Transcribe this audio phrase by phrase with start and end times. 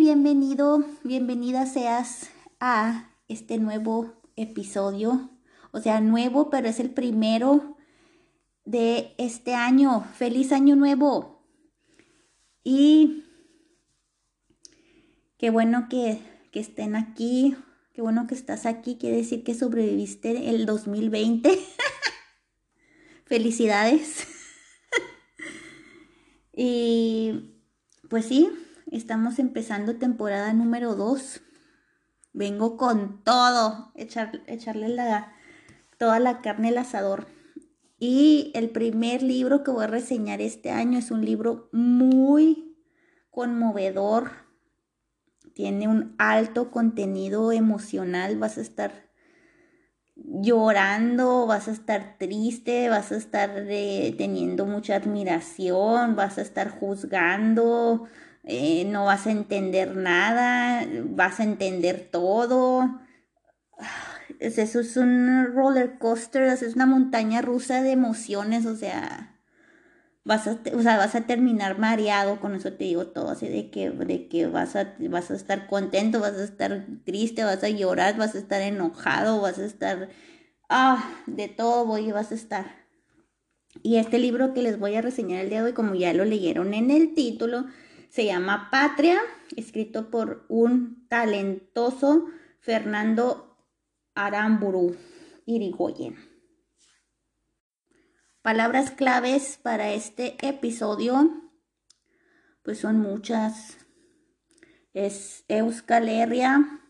[0.00, 5.28] Bienvenido, bienvenida seas a este nuevo episodio.
[5.72, 7.76] O sea, nuevo, pero es el primero
[8.64, 10.06] de este año.
[10.14, 11.44] Feliz año nuevo.
[12.64, 13.24] Y
[15.36, 16.18] qué bueno que,
[16.50, 17.54] que estén aquí.
[17.92, 18.96] Qué bueno que estás aquí.
[18.98, 21.58] Quiere decir que sobreviviste el 2020.
[23.26, 24.26] Felicidades.
[26.54, 27.52] y
[28.08, 28.50] pues sí,
[28.90, 31.42] estamos empezando temporada número 2.
[32.32, 35.32] Vengo con todo, echarle la,
[35.98, 37.26] toda la carne al asador.
[37.98, 42.76] Y el primer libro que voy a reseñar este año es un libro muy
[43.30, 44.30] conmovedor.
[45.54, 48.38] Tiene un alto contenido emocional.
[48.38, 49.10] Vas a estar
[50.24, 56.70] llorando, vas a estar triste, vas a estar eh, teniendo mucha admiración, vas a estar
[56.70, 58.06] juzgando,
[58.44, 63.00] eh, no vas a entender nada, vas a entender todo.
[64.38, 69.38] Eso es un roller coaster, es una montaña rusa de emociones, o sea,
[70.24, 73.70] vas a, o sea, vas a terminar mareado, con eso te digo todo, así de
[73.70, 77.68] que, de que vas, a, vas a estar contento, vas a estar triste, vas a
[77.68, 80.08] llorar, vas a estar enojado, vas a estar,
[80.68, 82.80] ah, de todo voy vas a estar.
[83.82, 86.24] Y este libro que les voy a reseñar el día de hoy, como ya lo
[86.24, 87.66] leyeron en el título,
[88.10, 89.20] se llama Patria,
[89.56, 92.26] escrito por un talentoso
[92.58, 93.56] Fernando
[94.14, 94.96] Aramburu
[95.46, 96.16] Irigoyen.
[98.42, 101.52] Palabras claves para este episodio,
[102.64, 103.78] pues son muchas.
[104.92, 106.80] Es Euskal Herria,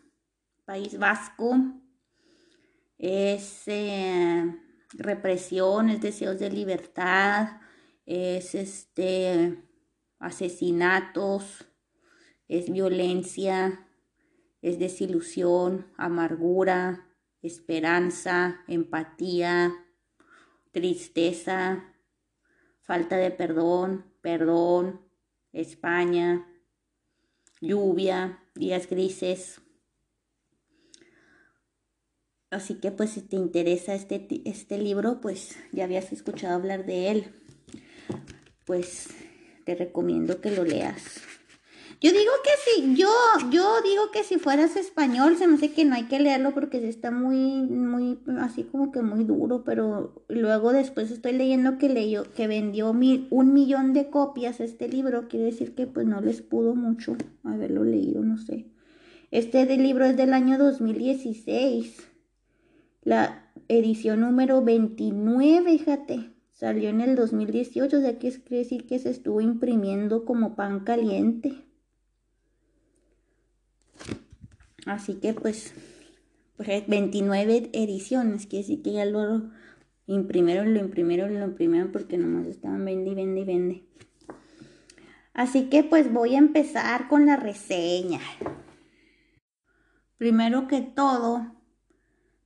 [0.65, 1.55] País Vasco.
[2.97, 4.57] Es eh,
[4.95, 7.61] represión, es deseos de libertad,
[8.07, 9.70] es este
[10.21, 11.67] asesinatos,
[12.47, 13.89] es violencia,
[14.63, 17.09] es desilusión, amargura,
[17.43, 19.73] esperanza, empatía,
[20.71, 21.95] tristeza,
[22.83, 25.01] falta de perdón, perdón,
[25.53, 26.47] España,
[27.61, 29.61] lluvia, días grises.
[32.51, 37.11] Así que pues si te interesa este, este libro, pues ya habías escuchado hablar de
[37.11, 37.33] él,
[38.67, 39.09] pues
[39.71, 41.21] te recomiendo que lo leas.
[42.01, 43.09] Yo digo que sí, yo,
[43.53, 46.79] yo digo que si fueras español, se me hace que no hay que leerlo porque
[46.89, 52.25] está muy, muy, así como que muy duro, pero luego después estoy leyendo que leyó,
[52.35, 56.41] que vendió mil, un millón de copias este libro, quiere decir que pues no les
[56.43, 58.67] pudo mucho haberlo leído, no sé.
[59.31, 62.09] Este libro es del año 2016,
[63.03, 68.99] la edición número 29, fíjate, salió en el 2018, o que es, quiere decir que
[68.99, 71.65] se estuvo imprimiendo como pan caliente.
[74.85, 75.73] Así que pues,
[76.59, 79.51] pues 29 ediciones, que sí que ya lo
[80.07, 83.85] imprimieron, lo imprimieron, lo imprimieron porque nomás estaban vende y vende y vende.
[85.33, 88.21] Así que pues voy a empezar con la reseña.
[90.19, 91.55] Primero que todo,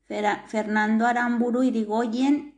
[0.04, 2.53] Fernando Aramburu Irigoyen,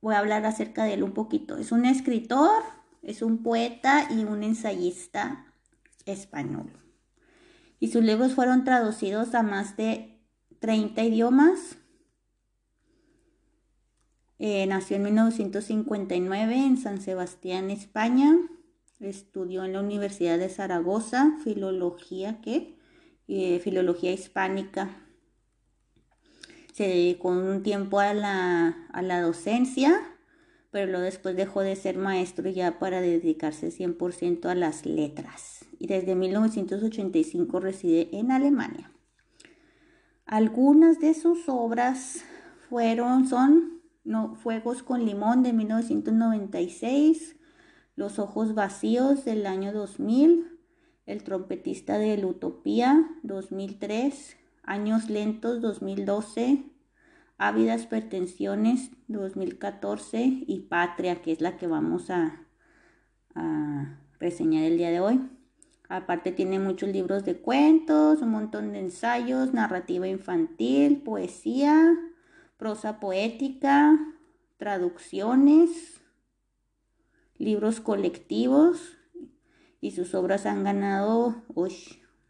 [0.00, 1.56] voy a hablar acerca de él un poquito.
[1.56, 2.62] Es un escritor,
[3.02, 5.46] es un poeta y un ensayista
[6.06, 6.72] español.
[7.80, 10.18] y sus libros fueron traducidos a más de
[10.58, 11.76] 30 idiomas.
[14.40, 18.36] Eh, nació en 1959 en San Sebastián, España.
[18.98, 22.76] Estudió en la Universidad de Zaragoza, filología, ¿qué?
[23.28, 25.07] Eh, filología hispánica.
[26.78, 30.00] Se dedicó un tiempo a la, a la docencia,
[30.70, 35.64] pero luego después dejó de ser maestro ya para dedicarse 100% a las letras.
[35.80, 38.92] Y desde 1985 reside en Alemania.
[40.24, 42.22] Algunas de sus obras
[42.68, 47.34] fueron, son no, Fuegos con Limón de 1996,
[47.96, 50.60] Los Ojos Vacíos del año 2000,
[51.06, 54.37] El Trompetista de la Utopía 2003,
[54.68, 56.62] Años Lentos 2012,
[57.38, 62.46] Ávidas Pretensiones 2014 y Patria, que es la que vamos a,
[63.34, 65.26] a reseñar el día de hoy.
[65.88, 71.96] Aparte tiene muchos libros de cuentos, un montón de ensayos, narrativa infantil, poesía,
[72.58, 73.98] prosa poética,
[74.58, 76.02] traducciones,
[77.38, 78.98] libros colectivos
[79.80, 81.70] y sus obras han ganado un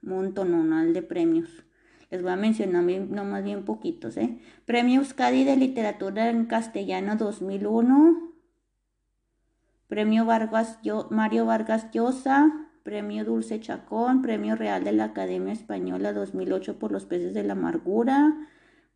[0.03, 1.65] montón de premios.
[2.11, 4.17] Les voy a mencionar nomás bien poquitos.
[4.17, 4.39] ¿eh?
[4.65, 8.33] Premio Euskadi de Literatura en Castellano 2001.
[9.89, 10.79] Premio Vargas,
[11.11, 12.67] Mario Vargas Llosa.
[12.83, 14.23] Premio Dulce Chacón.
[14.23, 18.35] Premio Real de la Academia Española 2008 por Los Peces de la Amargura.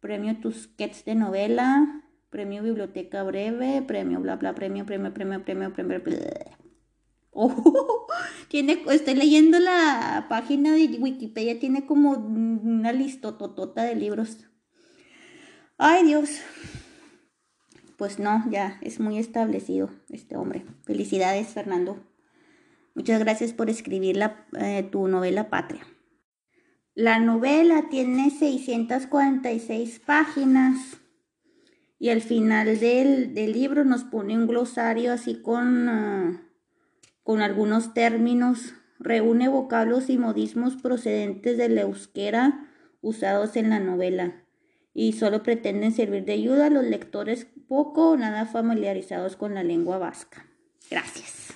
[0.01, 2.03] Premio Tusquets de Novela.
[2.31, 3.83] Premio Biblioteca Breve.
[3.83, 4.55] Premio bla bla.
[4.55, 6.03] Premio, premio, premio, premio, premio.
[6.03, 6.62] premio
[7.33, 8.07] Oh,
[8.49, 14.47] tiene, estoy leyendo la página de Wikipedia, tiene como una listototota de libros.
[15.79, 16.41] Ay Dios.
[17.97, 20.65] Pues no, ya es muy establecido este hombre.
[20.85, 22.05] Felicidades, Fernando.
[22.95, 25.87] Muchas gracias por escribir la, eh, tu novela Patria.
[26.95, 30.99] La novela tiene 646 páginas
[31.99, 35.89] y al final del, libro nos pone un glosario así con...
[35.89, 36.43] Ah,
[37.23, 42.69] con algunos términos, reúne vocablos y modismos procedentes del euskera
[43.01, 44.45] usados en la novela
[44.95, 49.63] y solo pretenden servir de ayuda a los lectores poco o nada familiarizados con la
[49.63, 50.47] lengua vasca.
[50.91, 51.55] Gracias.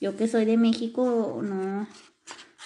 [0.00, 1.86] Yo que soy de México no,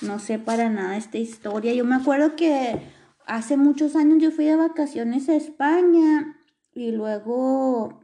[0.03, 1.73] no sé para nada esta historia.
[1.75, 2.79] Yo me acuerdo que
[3.27, 6.37] hace muchos años yo fui de vacaciones a España
[6.73, 8.01] y luego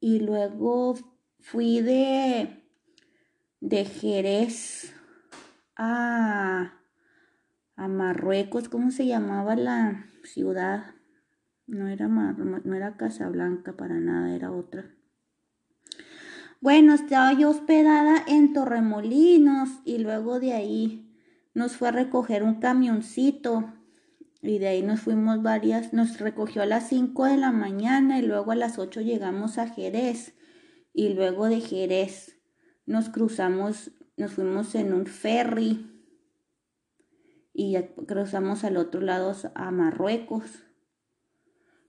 [0.00, 0.96] y luego
[1.38, 2.59] fui de
[3.60, 4.94] de Jerez
[5.76, 6.74] a,
[7.76, 10.94] a Marruecos, ¿cómo se llamaba la ciudad?
[11.66, 14.90] No era, no era Casablanca para nada, era otra.
[16.60, 21.10] Bueno, estaba yo hospedada en Torremolinos y luego de ahí
[21.54, 23.72] nos fue a recoger un camioncito
[24.42, 28.22] y de ahí nos fuimos varias, nos recogió a las 5 de la mañana y
[28.22, 30.34] luego a las 8 llegamos a Jerez
[30.92, 32.39] y luego de Jerez
[32.86, 35.90] nos cruzamos, nos fuimos en un ferry
[37.52, 40.64] y cruzamos al otro lado a Marruecos.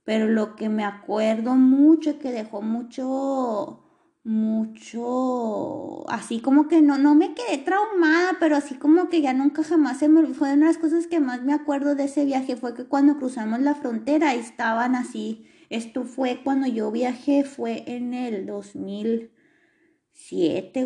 [0.04, 3.82] Pero lo que me acuerdo mucho, que dejó mucho,
[4.24, 9.64] mucho, así como que no, no me quedé traumada, pero así como que ya nunca
[9.64, 12.56] jamás se me, fue una de las cosas que más me acuerdo de ese viaje,
[12.56, 18.14] fue que cuando cruzamos la frontera estaban así, esto fue cuando yo viajé, fue en
[18.14, 19.32] el 2000,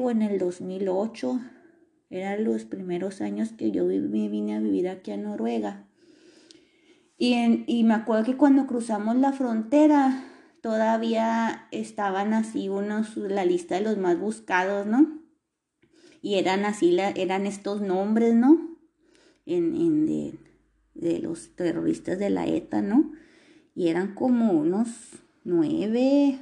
[0.00, 1.40] o en el 2008.
[2.11, 5.87] Eran los primeros años que yo me vine a vivir aquí a Noruega.
[7.18, 10.25] Y, y me acuerdo que cuando cruzamos la frontera
[10.61, 15.21] todavía estaban así unos, la lista de los más buscados, ¿no?
[16.21, 18.76] Y eran así, la, eran estos nombres, ¿no?
[19.47, 20.38] En, en de,
[20.95, 23.12] de los terroristas de la ETA, ¿no?
[23.75, 24.88] Y eran como unos
[25.45, 26.40] nueve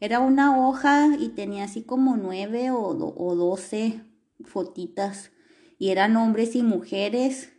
[0.00, 4.00] era una hoja y tenía así como nueve o, o doce
[4.44, 5.32] fotitas
[5.78, 7.52] y eran hombres y mujeres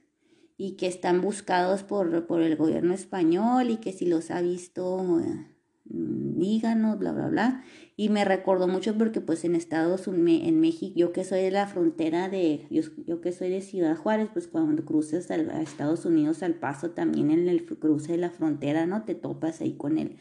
[0.57, 5.21] y que están buscados por, por el gobierno español y que si los ha visto,
[5.21, 5.47] eh,
[5.85, 7.63] díganos, bla, bla, bla.
[7.95, 11.51] Y me recordó mucho porque pues en Estados Unidos, en México, yo que soy de
[11.51, 16.03] la frontera de, yo, yo que soy de Ciudad Juárez, pues cuando cruces a Estados
[16.03, 19.03] Unidos al paso también en el cruce de la frontera, ¿no?
[19.03, 20.17] Te topas ahí con el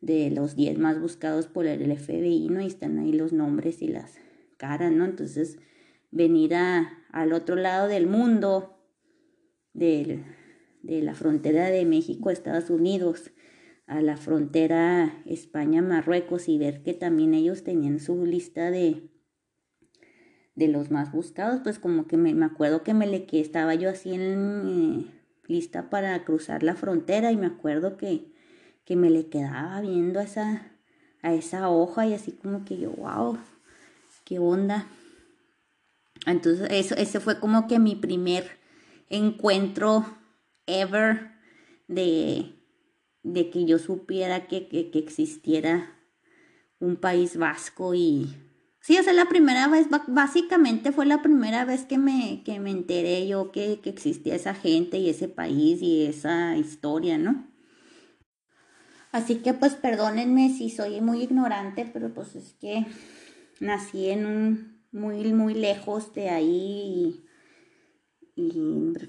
[0.00, 2.60] de los 10 más buscados por el FBI, ¿no?
[2.60, 4.18] Y están ahí los nombres y las
[4.56, 5.04] caras, ¿no?
[5.04, 5.58] Entonces,
[6.10, 8.74] venir a, al otro lado del mundo,
[9.72, 10.24] de
[10.82, 13.32] la frontera de México Estados Unidos,
[13.88, 19.10] a la frontera España-Marruecos y ver que también ellos tenían su lista de,
[20.54, 23.74] de los más buscados, pues como que me, me acuerdo que me le que estaba
[23.74, 24.22] yo así en
[24.68, 25.06] eh,
[25.46, 28.30] lista para cruzar la frontera y me acuerdo que,
[28.88, 30.62] que me le quedaba viendo a esa,
[31.20, 33.36] a esa hoja y así como que yo, wow,
[34.24, 34.86] qué onda.
[36.24, 38.48] Entonces, eso, ese fue como que mi primer
[39.10, 40.06] encuentro
[40.66, 41.32] ever
[41.86, 42.54] de,
[43.22, 45.94] de que yo supiera que, que, existiera
[46.80, 48.34] un país vasco y...
[48.80, 52.70] Sí, o sea, la primera vez, básicamente fue la primera vez que me, que me
[52.70, 57.57] enteré yo que, que existía esa gente y ese país y esa historia, ¿no?
[59.10, 62.86] Así que pues perdónenme si soy muy ignorante, pero pues es que
[63.60, 67.24] nací en un muy, muy lejos de ahí
[68.34, 68.52] y, y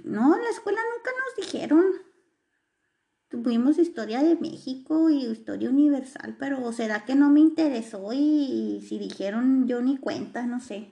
[0.03, 1.86] no, en la escuela nunca nos dijeron.
[3.29, 8.98] Tuvimos historia de México y historia universal, pero será que no me interesó y, si
[8.98, 10.89] dijeron yo ni cuenta, no sé.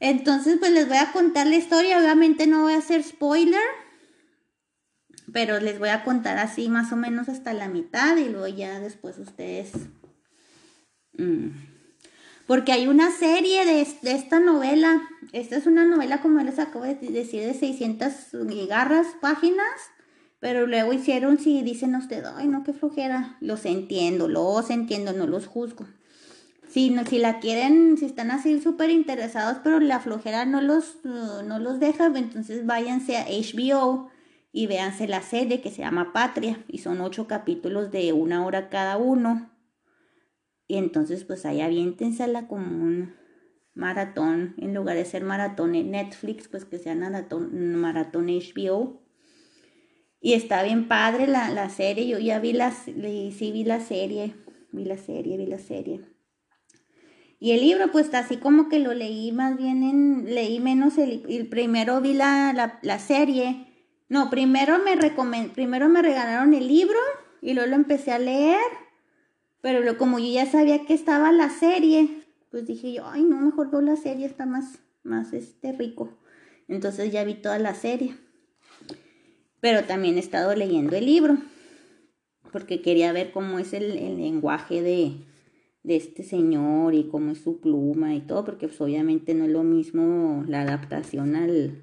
[0.00, 3.62] Entonces pues les voy a contar la historia, obviamente no voy a hacer spoiler
[5.34, 8.78] pero les voy a contar así más o menos hasta la mitad y luego ya
[8.78, 9.72] después ustedes...
[11.18, 11.48] Mm,
[12.46, 16.94] porque hay una serie de, esta novela, esta es una novela como les acabo de
[16.94, 18.12] decir de 600
[18.68, 19.66] garras páginas,
[20.38, 25.26] pero luego hicieron, si dicen ustedes, ay no, qué flojera, los entiendo, los entiendo, no
[25.26, 25.86] los juzgo.
[26.68, 31.04] Si, no, si la quieren, si están así súper interesados, pero la flojera no los,
[31.04, 34.13] no los deja, entonces váyanse a HBO
[34.56, 38.68] y véanse la serie que se llama Patria y son ocho capítulos de una hora
[38.68, 39.50] cada uno.
[40.68, 43.16] Y entonces pues ahí aviéntensela como un
[43.74, 49.02] maratón, en lugar de ser maratón en Netflix, pues que sea maratón, maratón HBO.
[50.20, 54.36] Y está bien padre la, la serie, yo ya vi la, sí vi la serie,
[54.70, 56.00] vi la serie, vi la serie.
[57.40, 61.24] Y el libro, pues así como que lo leí más bien en, leí menos el,
[61.28, 63.73] el primero vi la, la, la serie
[64.14, 64.96] no, primero me,
[65.48, 67.00] primero me regalaron el libro
[67.42, 68.60] y luego lo empecé a leer,
[69.60, 73.72] pero como yo ya sabía que estaba la serie, pues dije yo, ay no, mejor
[73.72, 76.16] veo la serie, está más, más este, rico.
[76.68, 78.14] Entonces ya vi toda la serie.
[79.58, 81.36] Pero también he estado leyendo el libro,
[82.52, 85.16] porque quería ver cómo es el, lenguaje de,
[85.82, 89.50] de este señor y cómo es su pluma y todo, porque pues, obviamente no es
[89.50, 91.82] lo mismo la adaptación al,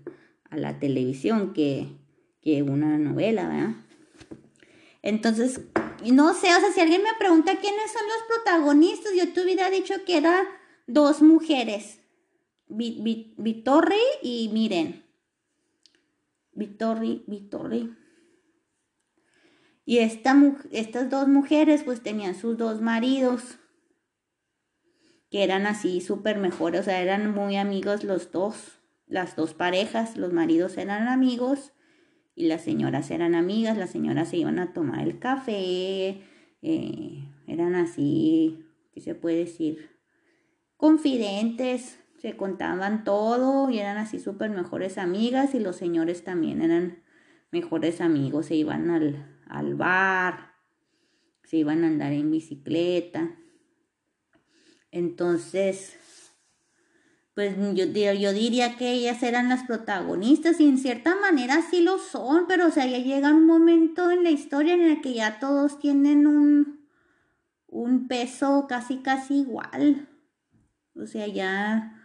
[0.49, 1.99] a la televisión que,
[2.41, 3.75] que una novela, ¿verdad?
[5.03, 5.61] Entonces,
[6.11, 9.69] no sé, o sea, si alguien me pregunta quiénes son los protagonistas, yo te hubiera
[9.69, 10.45] dicho que eran
[10.87, 11.99] dos mujeres,
[12.67, 15.03] Vittorri y Miren.
[16.53, 17.95] Vittorri, Vittorri.
[19.85, 20.35] Y esta,
[20.71, 23.57] estas dos mujeres pues tenían sus dos maridos,
[25.29, 30.17] que eran así súper mejores, o sea, eran muy amigos los dos, las dos parejas,
[30.17, 31.71] los maridos eran amigos
[32.35, 36.21] y las señoras eran amigas, las señoras se iban a tomar el café,
[36.61, 39.89] eh, eran así, ¿qué se puede decir?
[40.77, 47.03] Confidentes, se contaban todo y eran así súper mejores amigas y los señores también eran
[47.51, 50.53] mejores amigos, se iban al, al bar,
[51.43, 53.37] se iban a andar en bicicleta.
[54.91, 55.97] Entonces,
[57.33, 61.97] pues yo, yo diría que ellas eran las protagonistas y en cierta manera sí lo
[61.97, 65.39] son, pero o sea, ya llega un momento en la historia en el que ya
[65.39, 66.87] todos tienen un,
[67.67, 70.09] un peso casi casi igual.
[70.95, 71.97] O sea, ya...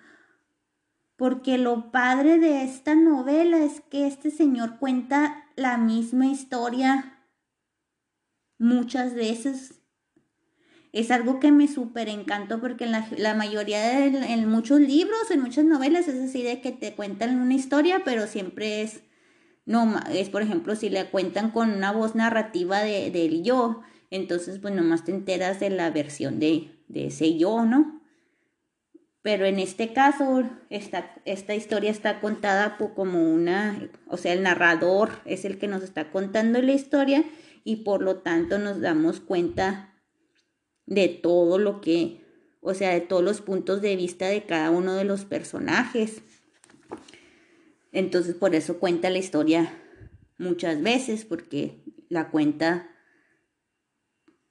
[1.16, 7.24] Porque lo padre de esta novela es que este señor cuenta la misma historia
[8.58, 9.80] muchas veces
[10.96, 15.42] es algo que me súper encantó porque en la, mayoría de en muchos libros, en
[15.42, 19.02] muchas novelas es así de que te cuentan una historia, pero siempre es,
[19.66, 24.58] no, es por ejemplo si le cuentan con una voz narrativa de, del yo, entonces
[24.58, 28.00] pues nomás te enteras de la versión de, de ese yo, ¿no?
[29.20, 35.10] Pero en este caso, esta, esta historia está contada como una, o sea, el narrador
[35.26, 37.22] es el que nos está contando la historia
[37.64, 39.92] y por lo tanto nos damos cuenta
[40.86, 42.20] de todo lo que,
[42.60, 46.22] o sea, de todos los puntos de vista de cada uno de los personajes.
[47.92, 49.72] Entonces por eso cuenta la historia
[50.38, 52.90] muchas veces, porque la cuenta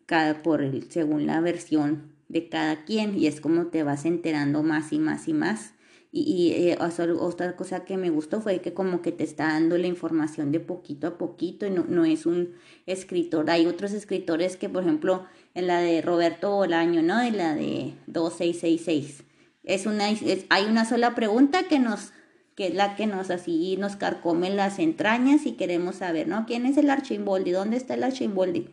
[0.05, 4.63] cada, por el, según la versión de cada quien y es como te vas enterando
[4.63, 5.73] más y más y más.
[6.17, 9.87] Y, eh, otra cosa que me gustó fue que como que te está dando la
[9.87, 12.53] información de poquito a poquito y no, no es un
[12.85, 13.49] escritor.
[13.49, 15.25] Hay otros escritores que, por ejemplo,
[15.55, 17.21] en la de Roberto Bolaño, ¿no?
[17.21, 19.24] En la de 2666.
[19.63, 20.05] Es una,
[20.50, 22.12] hay una sola pregunta que nos,
[22.55, 26.45] que es la que nos así nos carcome las entrañas y queremos saber, ¿no?
[26.45, 27.51] ¿Quién es el Archimboldi?
[27.51, 28.69] ¿Dónde está el Archimboldi?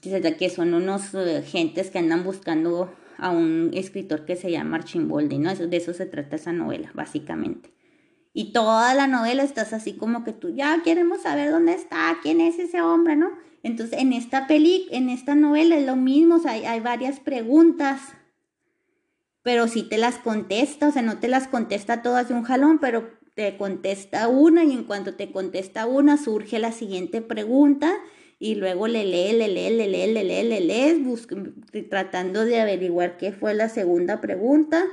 [0.00, 5.38] que son unos eh, gentes que andan buscando a un escritor que se llama Archimboldi,
[5.38, 5.54] ¿no?
[5.54, 7.74] de eso se trata esa novela, básicamente.
[8.32, 12.40] Y toda la novela estás así como que tú, ya queremos saber dónde está, quién
[12.40, 13.30] es ese hombre, ¿no?
[13.62, 18.00] Entonces, en esta peli, en esta novela es lo mismo, hay, varias preguntas,
[19.42, 22.78] pero sí te las contesta, o sea, no te las contesta todas de un jalón,
[22.78, 27.94] pero te contesta una y en cuanto te contesta una surge la siguiente pregunta
[28.38, 33.16] y luego le lee, le lee, le lee, le lee, le lee, tratando de averiguar
[33.16, 34.84] qué fue la segunda pregunta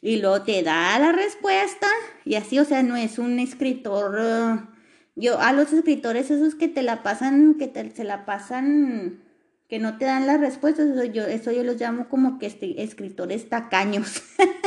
[0.00, 1.86] y luego te da la respuesta
[2.24, 4.68] y así, o sea, no es un escritor,
[5.14, 9.22] yo a los escritores esos que te la pasan, que te, se la pasan,
[9.68, 12.82] que no te dan las respuestas, eso yo, eso yo los llamo como que este,
[12.82, 14.22] escritores tacaños.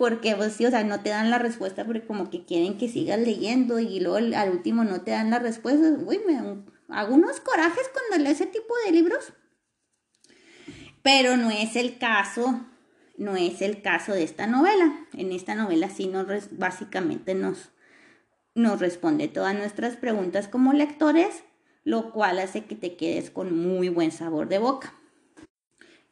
[0.00, 2.88] porque pues sí, o sea, no te dan la respuesta porque como que quieren que
[2.88, 5.90] sigas leyendo y luego al último no te dan la respuesta.
[6.06, 6.40] Uy, me,
[6.88, 9.34] algunos corajes cuando leo ese tipo de libros.
[11.02, 12.60] Pero no es el caso,
[13.18, 15.06] no es el caso de esta novela.
[15.12, 16.26] En esta novela sí nos
[16.56, 17.70] básicamente nos,
[18.54, 21.44] nos responde todas nuestras preguntas como lectores,
[21.84, 24.94] lo cual hace que te quedes con muy buen sabor de boca.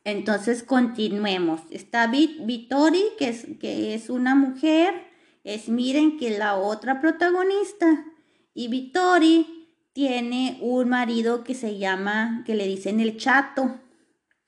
[0.04, 1.60] Entonces continuemos.
[1.70, 4.94] Está Vittori, que es, que es una mujer,
[5.44, 8.06] es Miren, que la otra protagonista,
[8.54, 13.80] y Vittori tiene un marido que se llama, que le dicen el chato,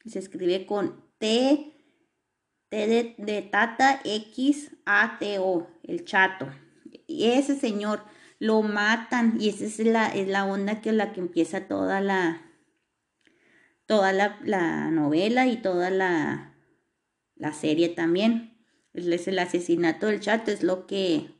[0.04, 1.74] se escribe con T,
[2.68, 6.48] T de, tata, X, A, T, O, el chato.
[7.18, 8.02] Ese señor
[8.38, 12.42] lo matan y esa es la, es la onda que la que empieza toda la,
[13.86, 16.54] toda la, novela y toda la,
[17.36, 18.58] la serie también.
[18.94, 21.30] Es el asesinato del chato, es lo que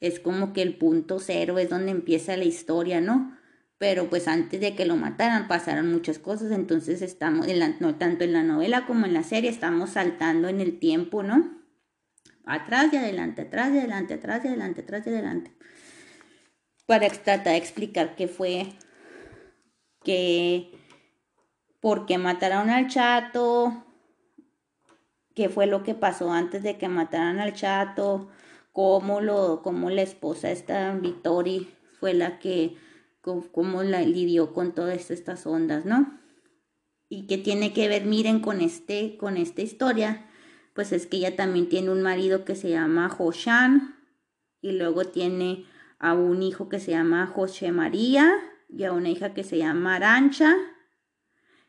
[0.00, 3.38] es como que el punto cero, es donde empieza la historia, ¿no?
[3.78, 7.46] pero pues antes de que lo mataran pasaron muchas cosas, entonces estamos,
[7.78, 11.57] no, tanto en la novela como en la serie, estamos saltando en el tiempo, ¿no?
[12.48, 15.52] Atrás y adelante, atrás y adelante, atrás y adelante, atrás y adelante.
[16.86, 18.72] Para tratar de explicar qué fue,
[20.02, 20.72] qué,
[21.80, 23.84] por qué mataron al chato,
[25.34, 28.30] qué fue lo que pasó antes de que mataran al chato,
[28.72, 31.68] cómo, lo, cómo la esposa esta Vittori
[32.00, 32.76] fue la que
[33.20, 36.18] cómo la lidió con todas estas ondas, ¿no?
[37.10, 40.27] Y que tiene que ver, miren, con, este, con esta historia,
[40.78, 43.96] pues es que ella también tiene un marido que se llama Joshan
[44.60, 45.64] y luego tiene
[45.98, 48.32] a un hijo que se llama José María
[48.68, 50.54] y a una hija que se llama Arancha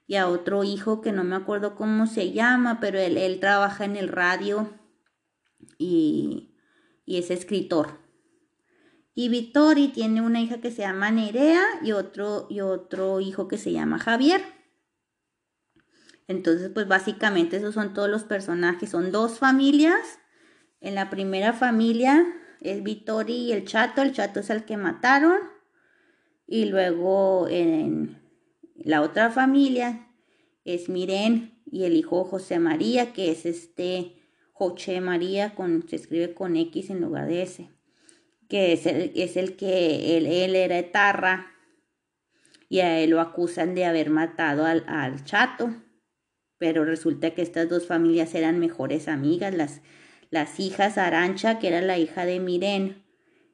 [0.05, 3.83] y a otro hijo que no me acuerdo cómo se llama, pero él, él trabaja
[3.83, 4.69] en el radio
[5.79, 6.53] y,
[7.03, 7.97] y es escritor.
[9.15, 13.57] Y Vittori tiene una hija que se llama Nerea y otro, y otro hijo que
[13.57, 14.58] se llama Javier.
[16.29, 18.91] Entonces, pues básicamente esos son todos los personajes.
[18.91, 20.19] Son dos familias.
[20.79, 22.25] En la primera familia
[22.61, 24.01] es Vittori y el Chato.
[24.01, 25.39] El Chato es el que mataron.
[26.47, 28.21] Y luego en
[28.75, 30.07] la otra familia
[30.63, 34.15] es Miren y el hijo José María, que es este
[34.53, 37.69] José María, con, se escribe con X en lugar de S
[38.49, 41.51] que es el, es el que él, él, era etarra
[42.67, 45.71] y a él lo acusan de haber matado al, al, chato.
[46.59, 49.81] Pero resulta que estas dos familias eran mejores amigas, las,
[50.29, 53.03] las hijas Arancha, que era la hija de Miren,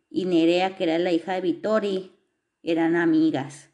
[0.09, 2.11] y Nerea, que era la hija de Vittori,
[2.63, 3.69] eran amigas.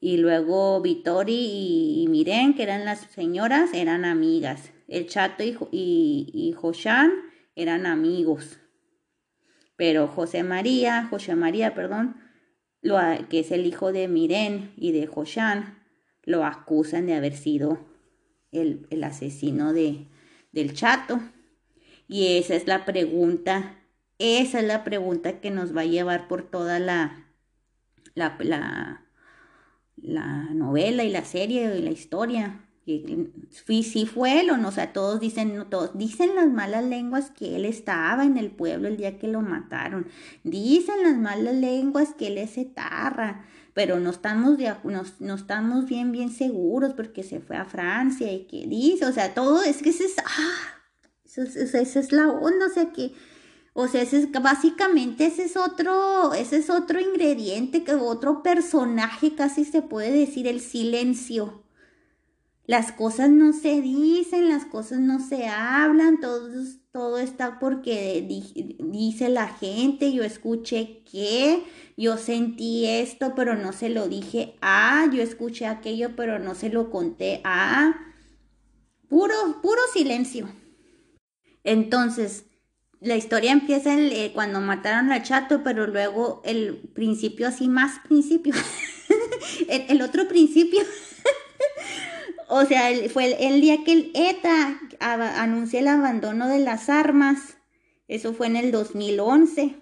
[0.00, 4.72] Y luego Vittori y, Miren, que eran las señoras, eran amigas.
[4.88, 7.12] El Chato y, y, y Joshan
[7.54, 8.58] eran amigos.
[9.76, 12.16] Pero José María, José María, perdón,
[12.82, 15.81] lo, que es el hijo de Miren y de Joshan,
[16.24, 17.78] lo acusan de haber sido
[18.52, 20.06] el, el asesino de,
[20.52, 21.20] del chato.
[22.08, 23.78] Y esa es la pregunta,
[24.18, 27.26] esa es la pregunta que nos va a llevar por toda la,
[28.14, 29.06] la, la,
[29.96, 32.68] la novela y la serie y la historia.
[32.84, 37.54] Si fue él o no, o sea, todos dicen, todos dicen las malas lenguas que
[37.54, 40.08] él estaba en el pueblo el día que lo mataron,
[40.42, 44.58] dicen las malas lenguas que él es etarra, pero no estamos,
[45.20, 49.34] no, estamos bien, bien seguros porque se fue a Francia y que dice, o sea,
[49.34, 50.82] todo es que ese es, ah,
[51.36, 53.14] esa es la onda, o sea que,
[53.72, 59.34] o sea, ese es, básicamente ese es otro, ese es otro ingrediente, que otro personaje
[59.34, 61.61] casi se puede decir, el silencio
[62.66, 66.48] las cosas no se dicen, las cosas no se hablan, todo,
[66.92, 68.24] todo está porque
[68.78, 71.62] dice la gente, yo escuché que,
[71.96, 76.68] yo sentí esto, pero no se lo dije a, yo escuché aquello, pero no se
[76.68, 77.94] lo conté a.
[79.08, 80.48] Puro, puro silencio.
[81.64, 82.46] Entonces,
[83.02, 88.54] la historia empieza eh, cuando mataron al chato, pero luego el principio así más principio.
[89.68, 90.80] el, otro principio.
[92.54, 97.56] O sea, fue el, día que el ETA anunció el abandono de las armas.
[98.08, 99.76] Eso fue en el 2011.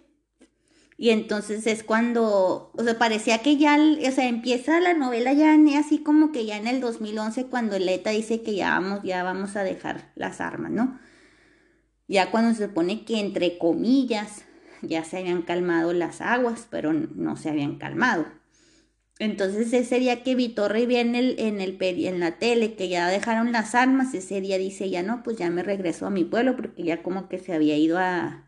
[0.96, 5.56] Y entonces es cuando, o sea, parecía que ya, o sea, empieza la novela ya
[5.80, 9.24] así como que ya en el 2011 cuando el ETA dice que ya vamos, ya
[9.24, 11.00] vamos a dejar las armas, ¿no?
[12.06, 14.44] Ya cuando se supone que entre comillas
[14.82, 18.26] ya se habían calmado las aguas, pero no se habían calmado.
[19.20, 23.06] Entonces ese día que Vitorre ve en, el, en, el, en la tele que ya
[23.08, 26.56] dejaron las armas, ese día dice ya no, pues ya me regreso a mi pueblo
[26.56, 28.46] porque ya como que se había ido a,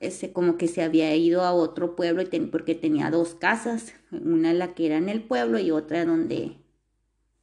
[0.00, 4.74] ese, como que se había ido a otro pueblo porque tenía dos casas, una la
[4.74, 6.56] que era en el pueblo y otra donde,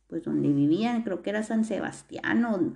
[0.08, 2.74] pues donde vivían, creo que era San Sebastián o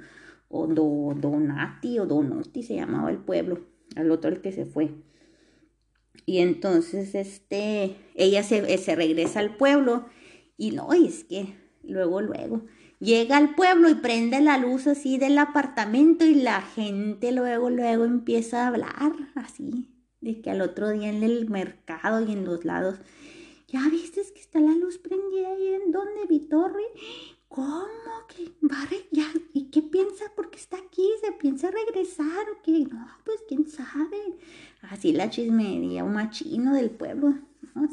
[0.50, 3.60] o Do, Donati o Donoti se llamaba el pueblo,
[3.95, 4.91] al otro el que se fue.
[6.25, 10.06] Y entonces este, ella se, se regresa al pueblo
[10.58, 12.63] y no, es que luego, luego,
[12.99, 18.06] llega al pueblo y prende la luz así del apartamento y la gente luego, luego
[18.06, 22.65] empieza a hablar así, de que al otro día en el mercado y en los
[22.65, 22.99] lados,
[23.67, 26.84] ya viste que está la luz prendida ahí en donde Vitorri
[27.47, 28.51] ¿Cómo que?
[29.53, 30.25] ¿Y qué piensa?
[30.36, 32.86] Porque está aquí, se piensa regresar o qué?
[32.91, 34.38] No, pues quién sabe.
[34.81, 37.36] Así la chismería, un machino del pueblo.
[37.73, 37.89] ¿no?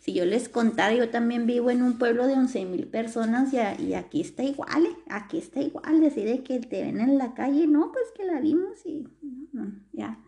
[0.00, 3.94] Si yo les contara, yo también vivo en un pueblo de 11 mil personas y,
[3.94, 4.96] aquí está igual, ¿eh?
[5.08, 8.40] aquí está igual, así de que te ven en la calle, no, pues que la
[8.40, 9.08] vimos y
[9.52, 10.18] no, ya.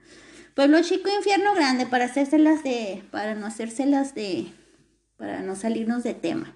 [0.54, 4.46] Pueblo chico, infierno grande, para hacérselas de, para no hacérselas de,
[5.18, 6.55] para no salirnos de tema.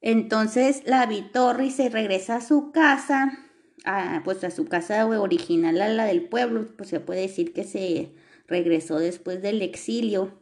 [0.00, 3.38] Entonces la Vitorri se regresa a su casa,
[3.84, 7.64] a, pues a su casa original, a la del pueblo, pues se puede decir que
[7.64, 8.14] se
[8.46, 10.38] regresó después del exilio.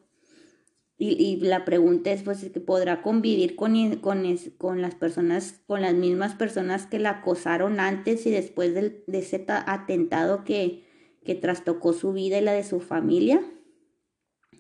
[1.01, 4.25] Y, la pregunta es, pues, podrá convivir con, con,
[4.59, 9.45] con, las personas, con las mismas personas que la acosaron antes y después de ese
[9.47, 10.89] atentado que,
[11.25, 13.41] que trastocó su vida y la de su familia.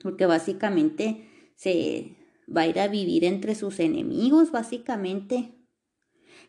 [0.00, 2.17] Porque básicamente se,
[2.54, 5.54] va a ir a vivir entre sus enemigos, básicamente.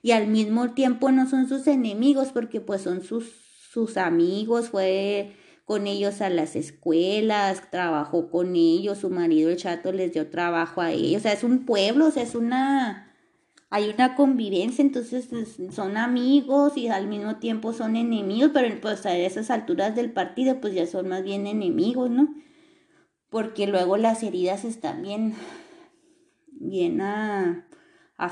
[0.02, 3.32] Y al mismo tiempo no son sus enemigos porque pues son sus,
[3.72, 5.34] sus amigos, fue
[5.70, 10.82] con ellos a las escuelas, trabajó con ellos, su marido el chato les dio trabajo
[10.82, 13.14] a ellos, o sea, es un pueblo, o sea, es una,
[13.70, 15.30] hay una convivencia, entonces
[15.72, 20.60] son amigos y al mismo tiempo son enemigos, pero pues a esas alturas del partido
[20.60, 22.34] pues ya son más bien enemigos, ¿no?
[23.30, 25.36] Porque luego las heridas están bien,
[26.60, 27.66] bien a,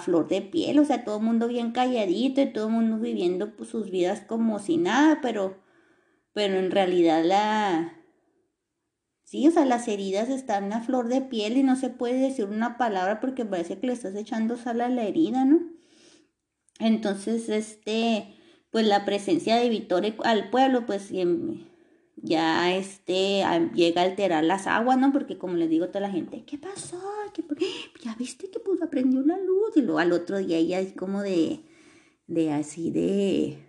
[0.03, 3.55] flor de piel, o sea, todo el mundo bien calladito y todo el mundo viviendo
[3.55, 5.63] pues, sus vidas como si nada, pero,
[6.33, 7.93] pero en realidad la...
[9.23, 12.45] Sí, o sea, las heridas están a flor de piel y no se puede decir
[12.45, 15.59] una palabra porque parece que le estás echando sal a la herida, ¿no?
[16.79, 18.35] Entonces, este,
[18.71, 21.11] pues la presencia de Victoria al pueblo, pues
[22.21, 25.11] ya este, llega a alterar las aguas, ¿no?
[25.11, 26.99] Porque como les digo a toda la gente, ¿qué pasó?
[28.03, 31.21] ya viste que pues aprendió la luz y luego al otro día ella es como
[31.21, 31.61] de,
[32.27, 33.63] de así de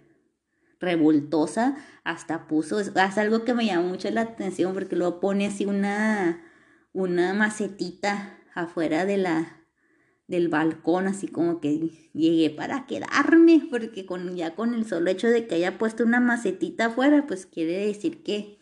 [0.80, 5.66] revoltosa, hasta puso, es, algo que me llamó mucho la atención porque luego pone así
[5.66, 6.42] una,
[6.92, 9.57] una macetita afuera de la,
[10.28, 15.26] del balcón, así como que llegué para quedarme, porque con, ya con el solo hecho
[15.26, 18.58] de que haya puesto una macetita afuera, pues quiere decir que,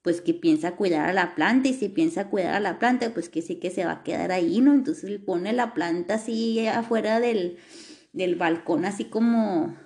[0.00, 3.28] pues que piensa cuidar a la planta, y si piensa cuidar a la planta, pues
[3.28, 4.72] que sí que se va a quedar ahí, ¿no?
[4.72, 7.58] Entonces él pone la planta así afuera del,
[8.14, 9.76] del balcón, así como,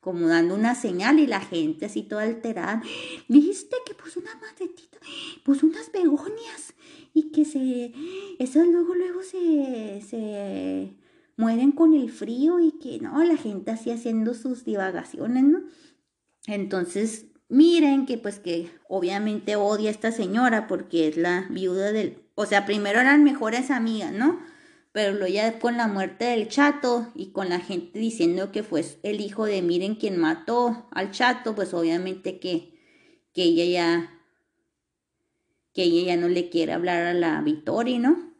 [0.00, 2.82] como dando una señal y la gente así toda alterada.
[3.28, 4.98] ¿Viste que puso una macetita?
[5.44, 6.72] Puso unas begonias
[7.18, 7.92] y que se,
[8.38, 10.94] esos luego, luego se, se
[11.36, 15.62] mueren con el frío y que no, la gente así haciendo sus divagaciones, ¿no?
[16.46, 22.22] Entonces, miren que pues que obviamente odia a esta señora porque es la viuda del,
[22.36, 24.38] o sea, primero eran mejores amigas, ¿no?
[24.92, 28.84] Pero luego ya con la muerte del chato y con la gente diciendo que fue
[29.02, 32.78] el hijo de miren quien mató al chato, pues obviamente que,
[33.32, 34.17] que ella ya
[35.78, 38.34] que ella ya no le quiere hablar a la Victoria, ¿no?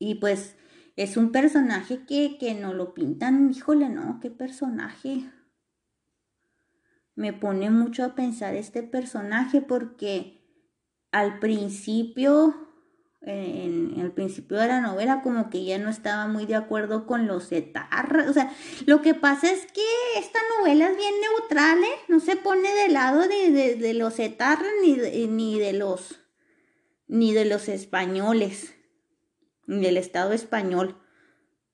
[0.00, 0.56] Y pues
[0.96, 5.30] es un personaje que, que no lo pintan, híjole, no, qué personaje.
[7.14, 10.42] Me pone mucho a pensar este personaje porque
[11.12, 12.67] al principio
[13.22, 17.26] en, el principio de la novela como que ya no estaba muy de acuerdo con
[17.26, 18.28] los etarras.
[18.28, 18.52] O sea,
[18.86, 19.82] lo que pasa es que
[20.16, 21.96] esta novela es bien neutral, ¿eh?
[22.08, 26.20] No se pone de lado de, de, los etarras ni de, ni de los
[27.06, 28.74] ni de los españoles,
[29.66, 31.00] ni del Estado español.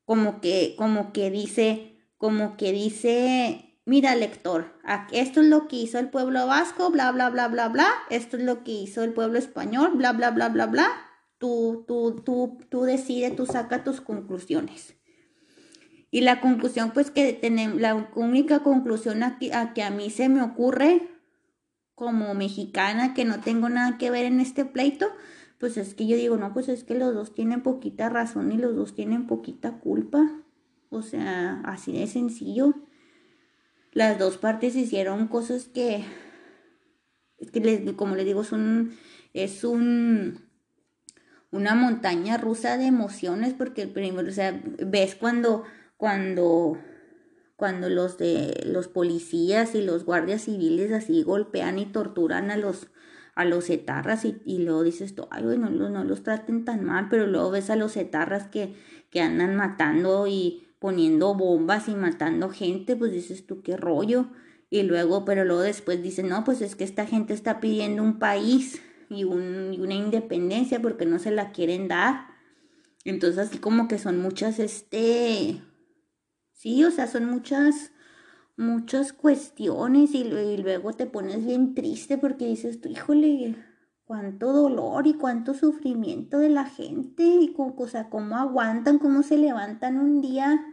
[0.04, 4.78] Como que, como que dice, como que dice, mira lector,
[5.10, 8.44] esto es lo que hizo el pueblo vasco, bla, bla, bla, bla, bla, esto es
[8.44, 10.92] lo que hizo el pueblo español, bla, bla, bla, bla, bla,
[11.38, 14.96] tú, tú, tú, tú decides, tú saca tus conclusiones.
[16.10, 20.42] Y la conclusión, pues que tenemos, la única conclusión a que a mí se me
[20.42, 21.08] ocurre
[21.94, 25.06] como mexicana, que no tengo nada que ver en este pleito,
[25.58, 28.58] pues es que yo digo, no, pues es que los dos tienen poquita razón y
[28.58, 30.42] los dos tienen poquita culpa.
[30.90, 32.74] O sea, así de sencillo.
[33.92, 36.04] Las dos partes hicieron cosas que,
[37.52, 38.96] que como les digo, es un,
[39.32, 40.43] es un,
[41.54, 45.62] una montaña rusa de emociones porque primero, o sea, ves cuando,
[45.96, 46.76] cuando,
[47.54, 52.88] cuando los de los policías y los guardias civiles así golpean y torturan a los,
[53.36, 57.06] a los etarras y, y luego dices tú, ay, no, no, los traten tan mal,
[57.08, 58.74] pero luego ves a los etarras que,
[59.10, 64.26] que andan matando y poniendo bombas y matando gente, pues dices tú, qué rollo.
[64.70, 68.18] Y luego, pero luego después dicen, no, pues es que esta gente está pidiendo un
[68.18, 72.26] país y, una independencia porque no se la quieren dar.
[73.04, 75.60] Entonces así como que son muchas, este,
[76.52, 77.92] sí, o sea, son muchas,
[78.56, 83.56] muchas cuestiones y, luego te pones bien triste porque dices, tú, híjole,
[84.04, 89.38] cuánto dolor y cuánto sufrimiento de la gente y con, o cómo aguantan, cómo se
[89.38, 90.64] levantan un día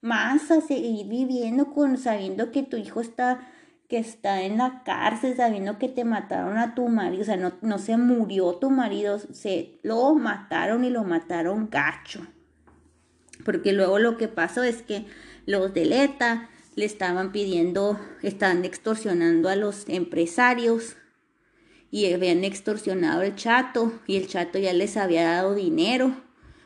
[0.00, 3.40] más a seguir viviendo con sabiendo que tu hijo está
[3.94, 7.52] que está en la cárcel sabiendo que te mataron a tu marido, o sea, no,
[7.62, 12.26] no se murió tu marido, se lo mataron y lo mataron gacho.
[13.44, 15.06] Porque luego lo que pasó es que
[15.46, 20.96] los de Leta le estaban pidiendo, estaban extorsionando a los empresarios
[21.92, 26.16] y habían extorsionado al chato y el chato ya les había dado dinero,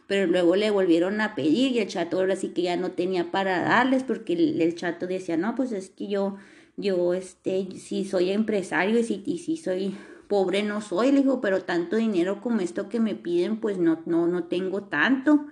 [0.06, 3.30] pero luego le volvieron a pedir y el chato ahora sí que ya no tenía
[3.30, 6.38] para darles porque el, el chato decía, no, pues es que yo
[6.78, 9.96] yo, este, si soy empresario y si, si soy
[10.28, 14.02] pobre no soy, le dijo, pero tanto dinero como esto que me piden, pues no,
[14.06, 15.46] no, no tengo tanto.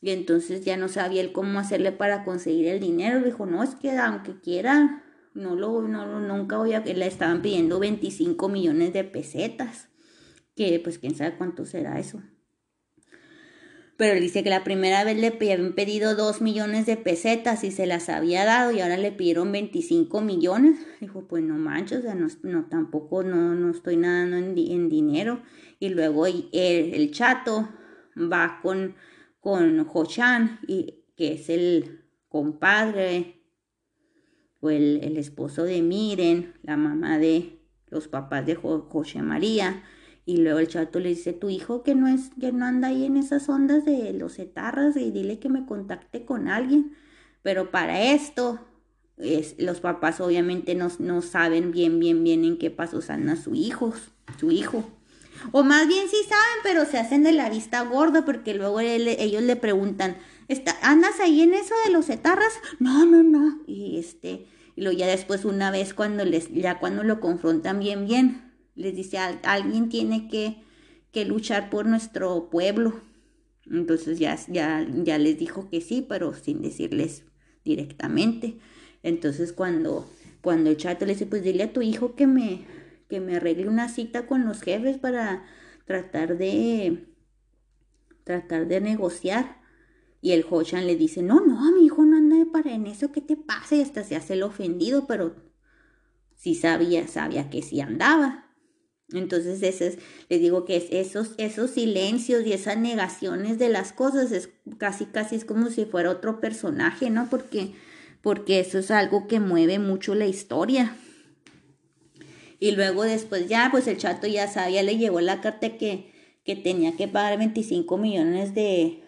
[0.00, 3.18] Y entonces ya no sabía él cómo hacerle para conseguir el dinero.
[3.18, 5.02] Le dijo, no, es que aunque quiera,
[5.34, 9.88] no lo, no, nunca voy a, le estaban pidiendo 25 millones de pesetas,
[10.54, 12.22] que pues quién sabe cuánto será eso
[13.96, 17.86] pero dice que la primera vez le habían pedido dos millones de pesetas y se
[17.86, 20.84] las había dado y ahora le pidieron 25 millones.
[21.00, 24.88] Dijo, pues no manches, o sea, no, no tampoco no, no estoy nadando en, en
[24.88, 25.42] dinero.
[25.78, 27.68] Y luego el, el, chato
[28.16, 28.96] va con,
[29.40, 29.86] con
[30.66, 33.42] y, que es el compadre
[34.60, 39.84] o el, el esposo de Miren, la mamá de los papás de José María
[40.26, 43.04] y luego el chato le dice, tu hijo que no es, que no anda ahí
[43.04, 46.96] en esas ondas de los etarras y dile que me contacte con alguien.
[47.42, 48.58] Pero para esto,
[49.18, 53.54] es, los papás obviamente no, no saben bien, bien, bien en qué paso anda su
[53.54, 53.92] hijo,
[54.38, 54.84] su hijo.
[55.52, 59.42] O más bien sí saben, pero se hacen de la vista gorda porque luego ellos
[59.42, 60.16] le preguntan,
[60.82, 62.52] ¿andas ahí en eso de los etarras?
[62.78, 63.60] No, no, no.
[63.66, 68.06] Y este, y luego ya después una vez cuando les, ya cuando lo confrontan bien,
[68.06, 68.43] bien,
[68.74, 70.62] les dice, alguien tiene que,
[71.12, 73.00] que luchar por nuestro pueblo.
[73.70, 77.24] Entonces ya, ya, ya les dijo que sí, pero sin decirles
[77.64, 78.58] directamente.
[79.02, 80.08] Entonces cuando,
[80.42, 82.64] cuando el chato le dice, pues dile a tu hijo que me,
[83.08, 85.44] que me arregle una cita con los jefes para
[85.84, 87.06] tratar de,
[88.24, 89.62] tratar de negociar.
[90.20, 93.20] Y el Hochan le dice, no, no, mi hijo no anda para en eso, ¿qué
[93.20, 93.76] te pasa?
[93.76, 95.36] Y hasta se hace el ofendido, pero
[96.34, 98.43] sí sabía, sabía que sí andaba.
[99.12, 104.50] Entonces, es, les digo que esos, esos silencios y esas negaciones de las cosas es
[104.78, 107.28] casi, casi es como si fuera otro personaje, ¿no?
[107.28, 107.74] Porque,
[108.22, 110.96] porque eso es algo que mueve mucho la historia.
[112.58, 116.10] Y luego después ya, pues el chato ya sabía, le llegó la carta que,
[116.44, 119.02] que tenía que pagar 25 millones de,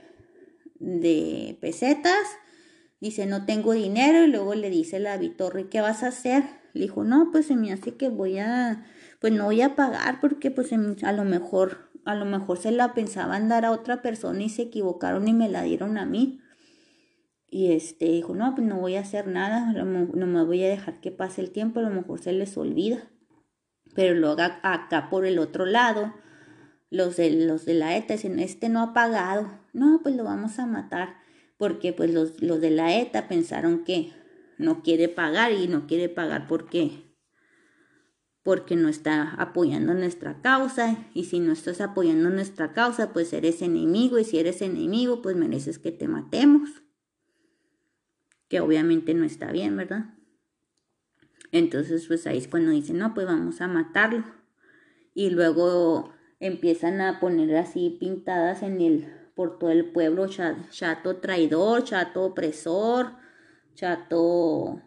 [0.79, 2.27] de pesetas.
[3.01, 4.25] Dice, no tengo dinero.
[4.25, 6.45] Y luego le dice la Vitorri, ¿qué vas a hacer?
[6.75, 8.85] Le dijo, no, pues se me hace que voy a
[9.27, 12.95] pues no voy a pagar porque pues a lo mejor a lo mejor se la
[12.95, 16.41] pensaban dar a otra persona y se equivocaron y me la dieron a mí.
[17.51, 21.01] Y este dijo, no, pues no voy a hacer nada, no me voy a dejar
[21.01, 23.11] que pase el tiempo, a lo mejor se les olvida.
[23.97, 26.15] Pero luego acá por el otro lado,
[26.89, 30.61] los de, los de la ETA dicen, este no ha pagado, no, pues lo vamos
[30.61, 31.17] a matar,
[31.59, 34.13] porque pues los, los de la ETA pensaron que
[34.57, 37.06] no quiere pagar y no quiere pagar porque
[38.47, 43.61] porque no está apoyando nuestra causa y si no estás apoyando nuestra causa pues eres
[43.61, 46.71] enemigo y si eres enemigo pues mereces que te matemos.
[48.47, 50.15] Que obviamente no está bien verdad
[51.51, 54.23] entonces pues ahí es cuando dicen no pues vamos a matarlo
[55.13, 61.83] y luego empiezan a poner así pintadas en el por todo el pueblo chato traidor
[61.83, 63.11] chato opresor
[63.75, 64.83] chato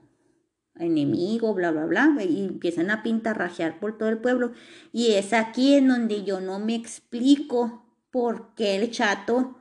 [0.80, 4.54] enemigo, bla, bla, bla, y empiezan a pintarrajear por todo el pueblo.
[4.92, 9.58] Y es aquí en donde yo no me explico por qué el chato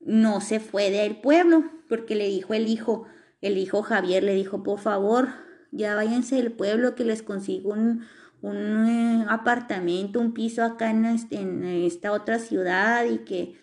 [0.00, 3.06] no se fue del pueblo, porque le dijo el hijo,
[3.40, 5.28] el hijo Javier le dijo, por favor,
[5.70, 8.04] ya váyanse del pueblo que les consigo un,
[8.42, 13.54] un eh, apartamento, un piso acá en, en esta otra ciudad y que,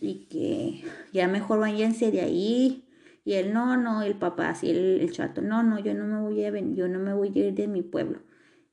[0.00, 2.84] y que ya mejor váyanse de ahí
[3.24, 6.44] y él, no, no, el papá, así el, chato, no, no, yo no me voy
[6.44, 8.20] a yo no me voy a ir de mi pueblo.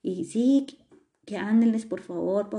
[0.02, 0.66] Y sí,
[1.24, 2.50] que, ándeles, por favor,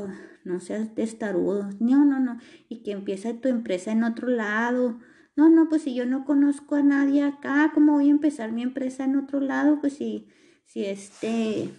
[0.43, 1.69] no seas testarudo.
[1.79, 2.39] No, no, no.
[2.69, 4.99] Y que empieza tu empresa en otro lado.
[5.35, 8.63] No, no, pues si yo no conozco a nadie acá, ¿cómo voy a empezar mi
[8.63, 9.79] empresa en otro lado?
[9.81, 10.27] Pues si,
[10.65, 11.69] si este,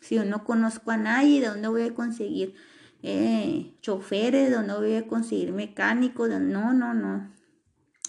[0.00, 2.54] si yo no conozco a nadie, ¿de dónde voy a conseguir
[3.02, 4.50] eh, choferes?
[4.50, 6.28] ¿De dónde voy a conseguir mecánicos?
[6.30, 7.35] No, no, no.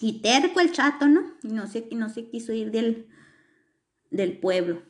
[0.01, 1.33] Y terco el chato, ¿no?
[1.43, 3.07] Y no se, no se quiso ir del,
[4.11, 4.83] del pueblo.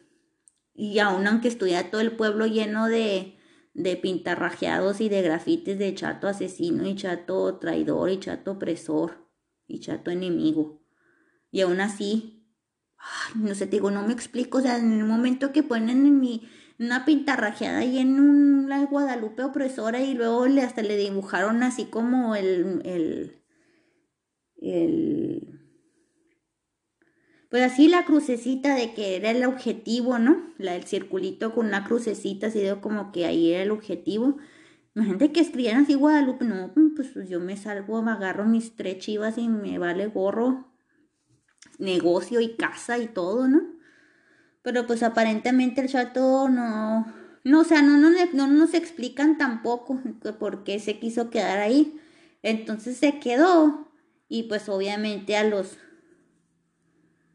[0.74, 3.38] Y aún aunque estuviera todo el pueblo lleno de,
[3.74, 9.28] de pintarrajeados y de grafites de chato asesino y chato traidor y chato opresor
[9.67, 10.84] y chato enemigo.
[11.52, 12.48] Y aún así,
[13.36, 16.20] no sé, te digo, no me explico, o sea, en el momento que ponen en
[16.20, 21.63] mi, una pintarrajeada y en un, la Guadalupe opresora y luego le, hasta le dibujaron
[21.63, 23.43] así como el, el
[24.62, 25.58] el
[27.50, 30.54] pues así la crucecita de que era el objetivo, ¿no?
[30.58, 34.38] La del circulito con una crucecita, así de como que ahí era el objetivo.
[34.96, 39.38] Imagínate que escribieran así Guadalupe, no, pues yo me salgo, me agarro mis tres chivas
[39.38, 40.74] y me vale gorro,
[41.78, 43.62] negocio y casa y todo, ¿no?
[44.62, 47.06] Pero pues aparentemente el chato no,
[47.46, 50.02] no, o sea, no, no, no nos explican tampoco
[50.39, 52.02] por qué se quiso quedar ahí.
[52.41, 53.87] Entonces se quedó
[54.29, 55.77] y pues obviamente a los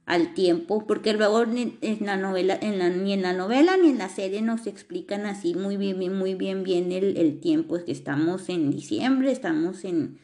[0.05, 3.99] al tiempo, porque luego en la novela, en la, ni en la novela ni en
[3.99, 7.93] la serie nos explican así muy bien, muy bien, bien el, el tiempo, es que
[7.93, 10.19] estamos en diciembre, estamos en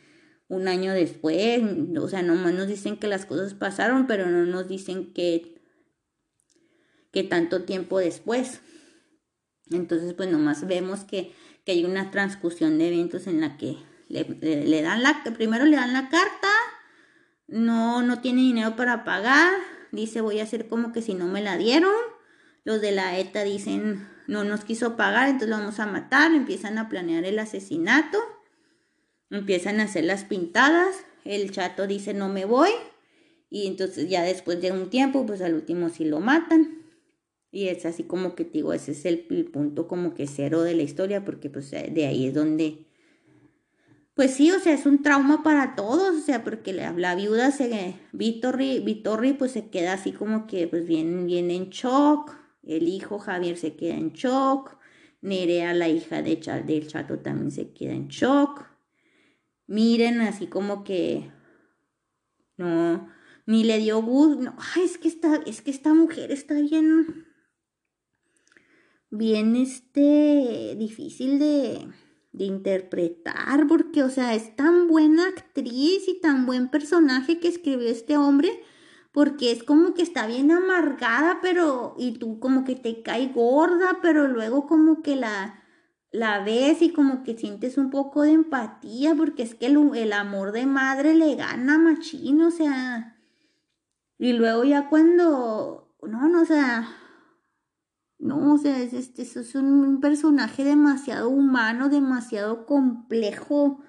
[0.49, 1.63] un año después,
[1.99, 5.61] o sea, nomás nos dicen que las cosas pasaron, pero no nos dicen que,
[7.13, 8.61] que tanto tiempo después.
[9.71, 11.33] Entonces, pues nomás vemos que,
[11.65, 13.77] que hay una transcusión de eventos en la que
[14.09, 16.49] le, dan la, primero le dan la carta,
[17.47, 19.53] no, no tiene dinero para pagar,
[19.93, 21.95] dice voy a hacer como que si no me la dieron.
[22.65, 26.77] Los de la ETA dicen no nos quiso pagar, entonces lo vamos a matar, empiezan
[26.77, 28.19] a planear el asesinato,
[29.31, 30.95] empiezan a hacer las pintadas,
[31.25, 32.71] el chato dice no me voy,
[33.49, 36.85] y entonces ya después de un tiempo, pues al último sí lo matan.
[37.51, 40.75] Y es así como que digo, ese es el, el punto como que cero de
[40.75, 42.88] la historia, porque pues de ahí es donde
[44.19, 47.95] pues sí, o sea, es un trauma para todos, o sea, porque la, viuda se,
[48.11, 53.21] Vitorri, Vitorri, pues se queda así como que, pues bien, bien en shock, el hijo
[53.21, 54.77] Javier se queda en shock,
[55.21, 56.35] Nerea, la hija de
[56.67, 58.67] del chato, también se queda en shock,
[59.69, 61.31] miren, así como que,
[62.57, 63.09] no,
[63.47, 67.25] ni le dio gusto, no, ay, es que esta, es que esta mujer está bien,
[69.11, 71.87] bien, este, difícil de
[72.33, 77.89] de interpretar, porque, o sea, es tan buena actriz y tan buen personaje que escribió
[77.89, 78.63] este hombre,
[79.13, 83.99] porque es como que está bien amargada, pero, y tú como que te cae gorda,
[84.03, 85.63] pero luego como que la,
[86.11, 90.13] la ves y como que sientes un poco de empatía, porque es que el, el
[90.13, 93.19] amor de madre le gana machín, o sea,
[94.19, 96.89] y luego ya cuando, no, no, o sea,
[98.19, 103.81] no, o sea, es, este, es un personaje demasiado humano, demasiado complejo.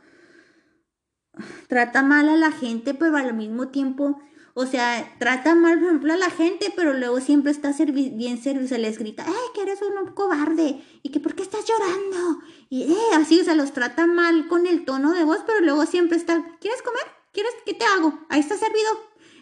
[1.68, 4.20] Trata mal a la gente, pero al mismo tiempo,
[4.56, 8.68] O sea, trata mal, por ejemplo, a la gente, pero luego siempre está bien servido,
[8.68, 10.84] se les grita, ¡eh, que eres un cobarde!
[11.02, 12.42] ¿Y que por qué estás llorando?
[12.70, 15.86] Y eh, así, o sea, los trata mal con el tono de voz, pero luego
[15.86, 17.04] siempre está, ¿quieres comer?
[17.32, 17.54] ¿Quieres?
[17.66, 18.20] ¿Qué te hago?
[18.30, 18.90] Ahí está servido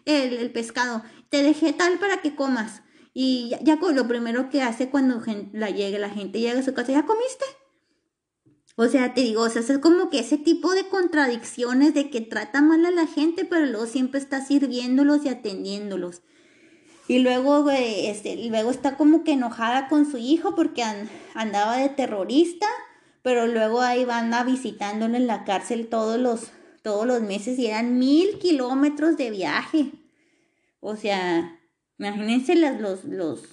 [0.06, 1.04] el, pescado.
[1.30, 2.82] Te dejé tal para que comas.
[3.20, 5.20] Y ya, ya lo primero que hace cuando
[5.52, 7.46] la, llegue, la gente llega a su casa, ¿ya comiste?
[8.76, 12.22] O sea, te digo, o sea, es como que ese tipo de contradicciones de que
[12.22, 16.22] trata mal a la gente, pero luego siempre está sirviéndolos y atendiéndolos.
[17.08, 20.84] Y luego, este, luego está como que enojada con su hijo porque
[21.34, 22.68] andaba de terrorista,
[23.24, 26.52] pero luego ahí van a visitándolo en la cárcel todos los,
[26.84, 29.92] todos los meses y eran mil kilómetros de viaje.
[30.82, 31.57] O sea,
[31.98, 33.44] imagínense los, los,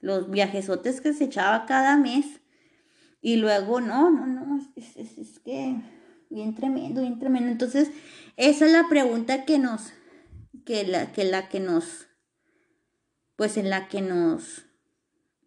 [0.00, 2.26] los viajesotes que se echaba cada mes.
[3.20, 5.76] Y luego, no, no, no, es, es, que
[6.30, 7.50] bien tremendo, bien tremendo.
[7.50, 7.90] Entonces,
[8.36, 9.92] esa es la pregunta que nos,
[10.64, 12.06] que la que, la que nos,
[13.36, 14.65] pues en la que nos,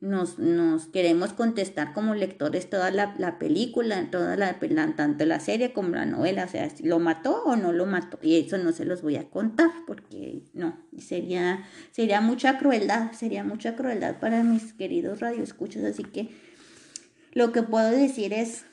[0.02, 4.58] nos, nos queremos contestar como lectores toda la, la película, toda la,
[4.95, 8.18] tanto la serie como la novela, o sea, lo mató o no lo mató.
[8.22, 13.43] Y eso no se los voy a contar porque no, sería, sería mucha crueldad, sería
[13.43, 16.30] mucha crueldad para mis queridos radioescuchos, así que
[17.34, 18.66] lo que puedo decir es,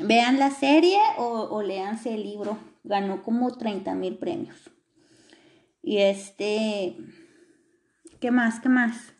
[0.00, 2.58] vean la serie o, o léanse el libro.
[2.84, 4.56] Ganó como 30 mil premios.
[5.82, 6.96] Y este,
[8.18, 8.58] ¿qué más?
[8.58, 9.12] ¿Qué más?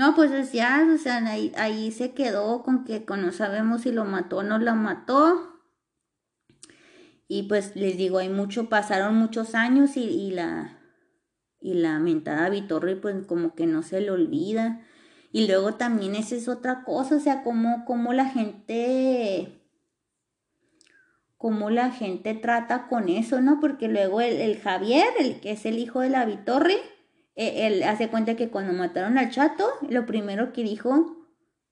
[0.00, 4.38] No, pues ya, o sea, ahí, se quedó con que no sabemos si lo mató
[4.38, 5.60] o no lo mató.
[7.28, 10.78] Y pues les digo, hay mucho, pasaron muchos años y, y la,
[11.60, 14.80] y la mentada Vitorri pues como que no se le olvida.
[15.32, 19.60] Y luego también esa es otra cosa, o sea, cómo, cómo la gente,
[21.36, 23.60] cómo la gente trata con eso, ¿no?
[23.60, 26.78] Porque luego el, Javier, el que es el hijo de la Vitorre,
[27.34, 31.16] e, él, hace cuenta que cuando mataron al chato, lo primero que dijo,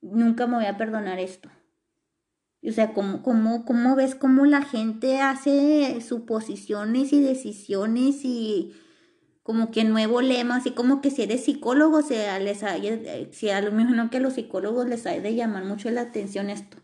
[0.00, 1.48] nunca me voy a perdonar esto.
[2.66, 8.74] O sea, ¿cómo, cómo, cómo ves cómo la gente hace suposiciones y decisiones y
[9.48, 13.48] como que nuevo lema, así como que si eres psicólogo, sea, les hay, eh, si
[13.48, 16.50] a lo mejor no que a los psicólogos les hay de llamar mucho la atención
[16.50, 16.76] esto.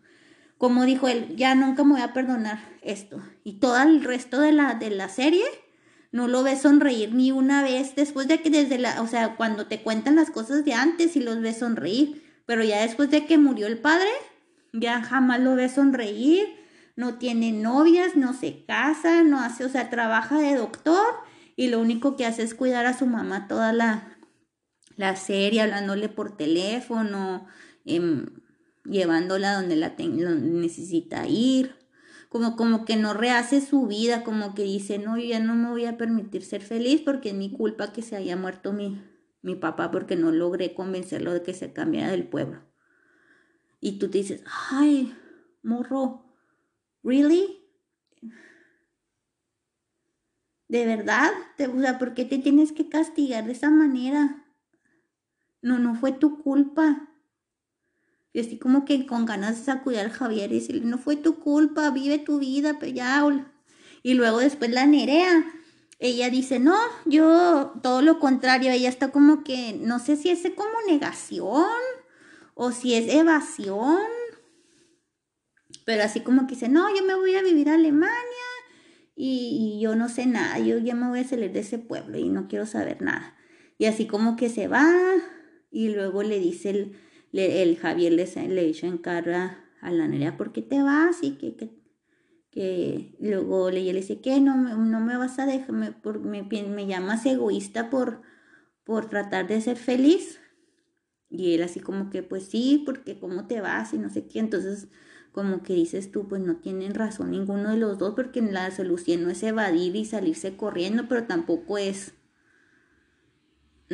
[0.56, 3.20] Como dijo él, ya nunca me voy a perdonar esto.
[3.42, 5.44] Y todo el resto de la, de la serie
[6.14, 9.66] no lo ves sonreír ni una vez después de que desde la, o sea, cuando
[9.66, 13.36] te cuentan las cosas de antes y los ves sonreír, pero ya después de que
[13.36, 14.10] murió el padre,
[14.72, 16.46] ya jamás lo ves sonreír,
[16.94, 21.04] no tiene novias, no se casa, no hace, o sea, trabaja de doctor
[21.56, 24.16] y lo único que hace es cuidar a su mamá toda la,
[24.94, 27.48] la serie, hablándole por teléfono,
[27.86, 28.26] em,
[28.84, 31.74] llevándola donde la necesita ir.
[32.34, 35.70] Como, como que no rehace su vida, como que dice, no, yo ya no me
[35.70, 39.00] voy a permitir ser feliz porque es mi culpa que se haya muerto mi,
[39.42, 42.60] mi papá porque no logré convencerlo de que se cambiara del pueblo.
[43.78, 45.14] Y tú te dices, ay,
[45.62, 46.24] morro,
[47.04, 47.60] ¿really?
[50.66, 51.30] ¿De verdad?
[51.72, 54.44] O sea, ¿por qué te tienes que castigar de esa manera?
[55.62, 57.13] No, no fue tu culpa.
[58.34, 61.38] Y así como que con ganas de sacudir al Javier y decirle, no fue tu
[61.38, 63.46] culpa, vive tu vida, peyaul.
[64.02, 65.46] Y luego después la Nerea,
[66.00, 66.76] ella dice, no,
[67.06, 71.64] yo todo lo contrario, ella está como que, no sé si es como negación
[72.54, 74.00] o si es evasión,
[75.84, 78.10] pero así como que dice, no, yo me voy a vivir a Alemania
[79.14, 82.28] y, yo no sé nada, yo ya me voy a salir de ese pueblo y
[82.30, 83.36] no quiero saber nada.
[83.78, 84.92] Y así como que se va
[85.70, 86.96] y luego le dice el,
[87.40, 91.22] el Javier le, le echa en cara a la Nerea, ¿por qué te vas?
[91.22, 91.70] Y que, que,
[92.50, 96.42] que luego le, le dice que no, no me vas a dejar, me, por, me,
[96.42, 98.22] me llamas egoísta por,
[98.84, 100.40] por tratar de ser feliz.
[101.28, 104.38] Y él así como que, pues sí, porque cómo te vas y no sé qué.
[104.38, 104.88] Entonces
[105.34, 109.24] como que dices tú, pues no tienen razón ninguno de los dos, porque la solución
[109.24, 112.13] no es evadir y salirse corriendo, pero tampoco es,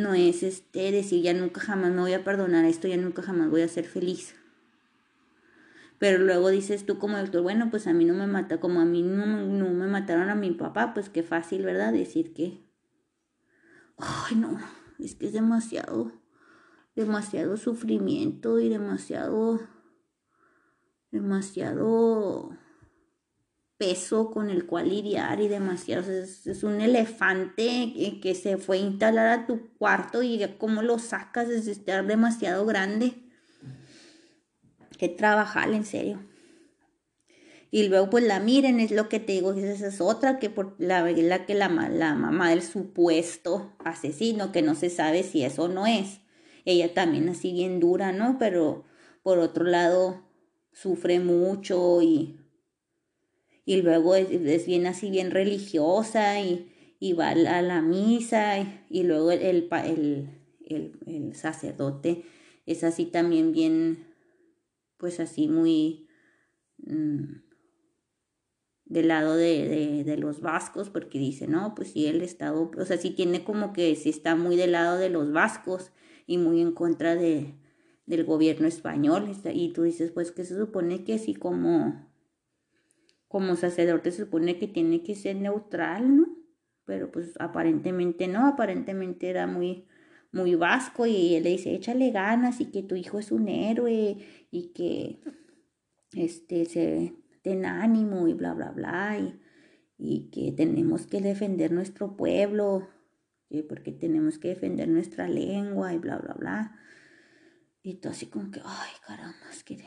[0.01, 3.51] no es este decir ya nunca jamás me voy a perdonar esto, ya nunca jamás
[3.51, 4.35] voy a ser feliz.
[5.99, 8.85] Pero luego dices tú como doctor, bueno, pues a mí no me mata, como a
[8.85, 11.93] mí no, no me mataron a mi papá, pues qué fácil, ¿verdad?
[11.93, 12.65] Decir que,
[13.99, 14.59] ay no,
[14.99, 16.13] es que es demasiado,
[16.97, 19.61] demasiado sufrimiento y demasiado
[21.11, 22.57] demasiado
[23.81, 26.13] peso con el cual lidiar y demasiado.
[26.13, 31.49] Es, un elefante que, se fue a instalar a tu cuarto y cómo lo sacas
[31.49, 33.15] es estar demasiado grande.
[34.99, 36.21] Que trabajar, en serio.
[37.71, 40.75] Y luego pues la miren, es lo que te digo, esa es otra que por
[40.77, 45.65] la, la que la, la mamá del supuesto asesino, que no se sabe si eso
[45.65, 46.21] o no es.
[46.67, 48.37] Ella también así bien dura, ¿no?
[48.39, 48.85] Pero
[49.23, 50.23] por otro lado
[50.71, 52.40] sufre mucho y,
[53.65, 59.31] y luego es, bien así bien religiosa y, y va a la, misa y, luego
[59.33, 60.29] el, el,
[60.67, 62.25] el, el sacerdote
[62.67, 64.07] es así también bien,
[64.97, 66.09] pues así muy...
[66.79, 67.51] Mm,
[68.91, 72.97] del lado de, de, los vascos, porque dice, no, pues sí, el Estado, o sea,
[72.99, 75.93] sí tiene como que sí está muy del lado de los vascos
[76.27, 77.55] y muy en contra de,
[78.07, 79.31] del gobierno español.
[79.55, 82.10] Y tú dices, pues que se supone que sí como,
[83.31, 86.27] como sacerdote se supone que tiene que ser neutral, ¿no?
[86.85, 89.87] Pero pues aparentemente no, aparentemente era muy,
[90.33, 94.17] muy vasco y él le dice, échale ganas y que tu hijo es un héroe
[94.51, 95.21] y que
[96.13, 99.41] este se ten ánimo y bla, bla, bla, y,
[99.97, 102.89] y que tenemos que defender nuestro pueblo,
[103.69, 106.81] porque tenemos que defender nuestra lengua y bla, bla, bla.
[107.81, 109.79] Y todo así como que, ay, caramba, es que,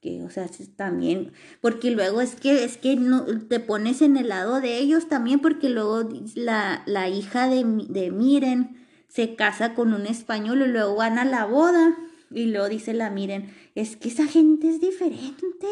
[0.00, 4.28] que, o sea, también, porque luego es que, es que no, te pones en el
[4.28, 9.92] lado de ellos también, porque luego la, la hija de, de Miren se casa con
[9.92, 11.96] un español y luego van a la boda.
[12.30, 15.66] Y luego dice la Miren, es que esa gente es diferente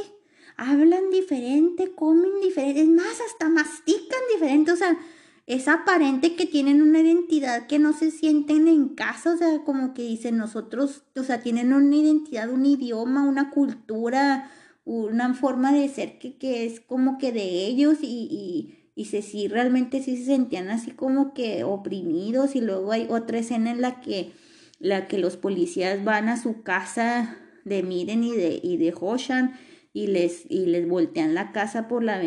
[0.59, 4.99] hablan diferente, comen diferente, es más, hasta mastican diferente, o sea,
[5.49, 9.95] es aparente que tienen una identidad que no se sienten en casa, o sea, como
[9.95, 14.51] que dicen nosotros, o sea, tienen una identidad, un idioma, una cultura,
[14.85, 19.23] una forma de ser que, que es como que de ellos y, y, y se,
[19.23, 23.81] sí, realmente sí se sentían así como que oprimidos y luego hay otra escena en
[23.81, 24.33] la que,
[24.79, 29.55] la que los policías van a su casa de Miren y de, y de Hoshan
[29.95, 32.19] y les, y les voltean la casa por la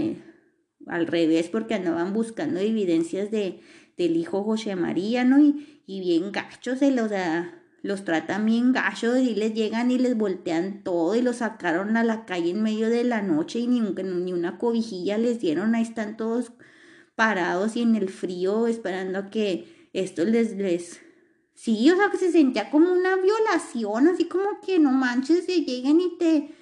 [0.88, 3.62] al revés porque andaban buscando evidencias de,
[3.98, 5.40] del hijo José María, ¿no?
[5.40, 7.12] Y, y bien gachos, se los,
[7.82, 12.04] los tratan bien gachos y les llegan y les voltean todo y los sacaron a
[12.04, 15.84] la calle en medio de la noche y ni, ni una cobijilla les dieron, ahí
[15.84, 16.52] están todos
[17.16, 21.02] parados y en el frío esperando a que esto les, les,
[21.54, 25.62] sí, o sea, que se sentía como una violación, así como que no manches, se
[25.62, 26.56] lleguen y te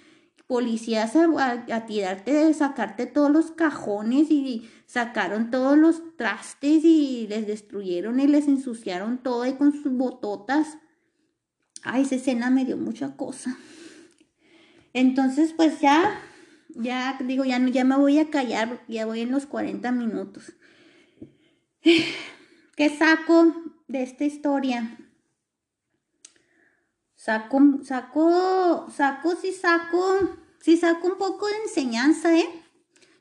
[0.50, 7.46] policías a, tirarte, de sacarte todos los cajones y sacaron todos los trastes y les
[7.46, 10.80] destruyeron y les ensuciaron todo y con sus bototas.
[11.84, 13.60] Ay, esa escena me dio mucha cosa.
[14.94, 16.20] Entonces, pues ya,
[16.70, 20.54] ya digo, ya, ya me voy a callar, ya voy en los 40 minutos.
[22.76, 23.54] ¿Qué saco
[23.88, 24.98] de esta historia?
[27.20, 32.48] Saco, saco, saco, sí saco, sí saco un poco de enseñanza, ¿eh?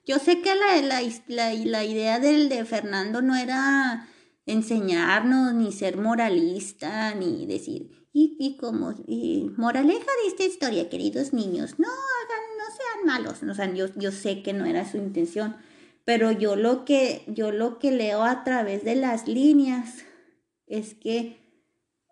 [0.06, 4.06] Yo sé que la, la, la, la idea del de Fernando no era
[4.46, 11.32] enseñarnos, ni ser moralista, ni decir, y, y como, y moraleja de esta historia, queridos
[11.32, 14.98] niños, no hagan, no sean malos, o sea, yo, yo sé que no era su
[14.98, 15.56] intención,
[16.04, 20.04] pero yo lo que, yo lo que leo a través de las líneas
[20.68, 21.47] es que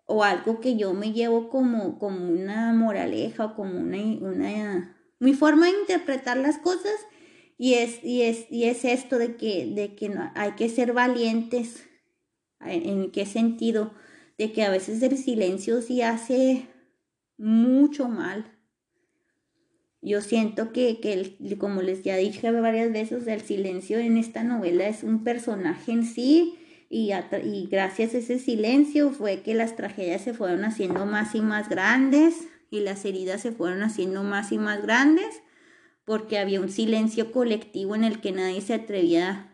[0.07, 5.33] o algo que yo me llevo como, como una moraleja o como una, una, mi
[5.33, 6.95] forma de interpretar las cosas
[7.57, 11.83] y es, y es, y es esto de que, de que hay que ser valientes.
[12.61, 13.93] ¿En qué sentido?
[14.37, 16.67] De que a veces el silencio sí hace
[17.37, 18.53] mucho mal.
[20.01, 24.87] Yo siento que, que como les ya dije varias veces, el silencio en esta novela
[24.87, 26.57] es un personaje en sí
[26.89, 31.69] y, gracias a ese silencio fue que las tragedias se fueron haciendo más y más
[31.69, 35.41] grandes y las heridas se fueron haciendo más y más grandes
[36.05, 39.51] porque había un silencio colectivo en el que nadie se atrevía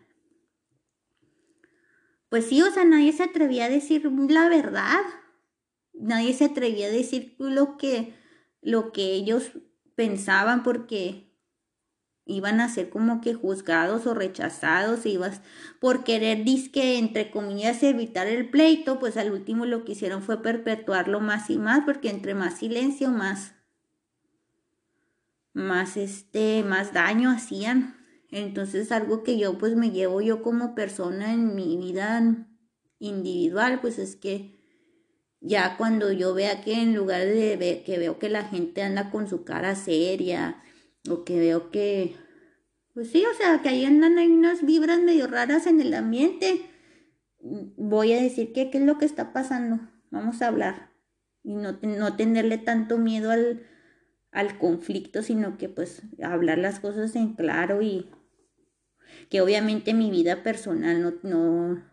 [2.33, 5.01] pues sí, o sea, nadie se atrevía a decir la verdad.
[5.93, 8.15] Nadie se atrevía a decir lo que
[8.59, 9.51] lo que ellos
[9.93, 11.31] pensaban porque
[12.25, 15.41] iban a ser como que juzgados o rechazados, ibas
[15.79, 20.41] por querer disque entre comillas evitar el pleito, pues al último lo que hicieron fue
[20.41, 23.53] perpetuarlo más y más, porque entre más silencio, más
[25.53, 27.95] más este, más daño hacían.
[28.31, 32.47] Entonces algo que yo pues me llevo yo como persona en mi vida
[32.99, 34.59] individual, pues es que
[35.39, 39.27] ya cuando yo vea que en lugar de que veo que la gente anda con
[39.27, 40.63] su cara seria,
[41.09, 42.15] o que veo que,
[42.93, 46.61] pues sí, o sea, que ahí andan hay unas vibras medio raras en el ambiente.
[47.39, 49.79] Voy a decir que qué es lo que está pasando.
[50.11, 50.91] Vamos a hablar.
[51.43, 53.63] Y no, no tenerle tanto miedo al,
[54.31, 58.09] al conflicto, sino que pues hablar las cosas en claro y
[59.29, 61.83] que obviamente mi vida personal no, no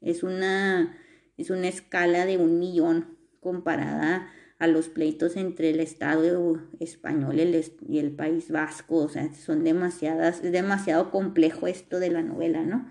[0.00, 0.96] es una
[1.36, 7.38] es una escala de un millón comparada a los pleitos entre el Estado español
[7.88, 12.62] y el País Vasco, o sea, son demasiadas, es demasiado complejo esto de la novela,
[12.62, 12.90] ¿no?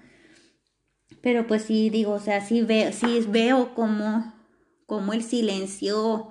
[1.21, 4.33] Pero pues sí digo, o sea, sí veo, sí veo como,
[5.11, 6.29] el silencio,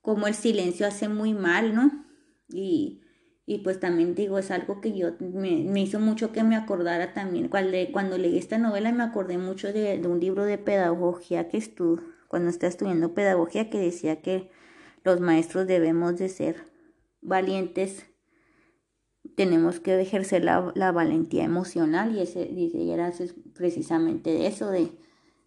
[0.00, 2.04] como el silencio hace muy mal, ¿no?
[2.48, 3.00] Y,
[3.46, 7.14] y pues también digo, es algo que yo me, me hizo mucho que me acordara
[7.14, 7.48] también.
[7.48, 12.15] Cuando, leí esta novela me acordé mucho de, de un libro de pedagogía que estuve
[12.28, 14.50] cuando está estudiando pedagogía que decía que
[15.04, 16.64] los maestros debemos de ser
[17.20, 18.06] valientes,
[19.36, 23.12] tenemos que ejercer la, valentía emocional y ese y era
[23.54, 24.90] precisamente eso, de,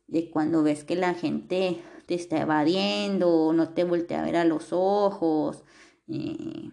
[0.07, 4.45] de cuando ves que la gente te está evadiendo, no te voltea a ver a
[4.45, 5.63] los ojos,
[6.07, 6.69] eh,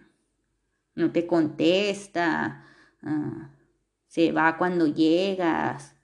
[0.94, 2.64] no te contesta,
[3.02, 3.50] ah,
[4.06, 5.95] se va cuando llegas,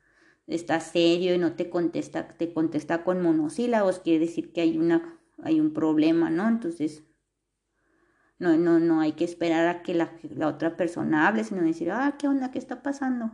[0.47, 5.21] está serio y no te contesta, te contesta con monosílabos, quiere decir que hay una,
[5.43, 6.49] hay un problema, ¿no?
[6.49, 7.05] Entonces,
[8.39, 11.91] no, no, no hay que esperar a que la, la otra persona hable, sino decir,
[11.91, 12.51] ah, ¿qué onda?
[12.51, 13.33] ¿Qué está pasando?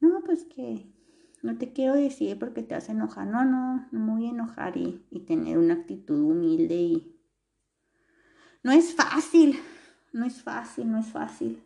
[0.00, 0.92] No, pues que
[1.42, 3.26] no te quiero decir porque te hace enojar.
[3.26, 7.10] No, no, a enojar y, y tener una actitud humilde y...
[8.62, 9.60] No es fácil,
[10.12, 11.62] no es fácil, no es fácil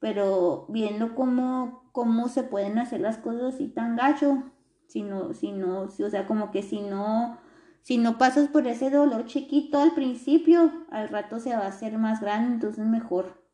[0.00, 4.44] pero viendo cómo, cómo se pueden hacer las cosas así tan gacho,
[4.86, 7.40] si no, si no, o sea, como que si no,
[7.82, 11.98] si no pasas por ese dolor chiquito al principio, al rato se va a hacer
[11.98, 13.44] más grande, entonces mejor,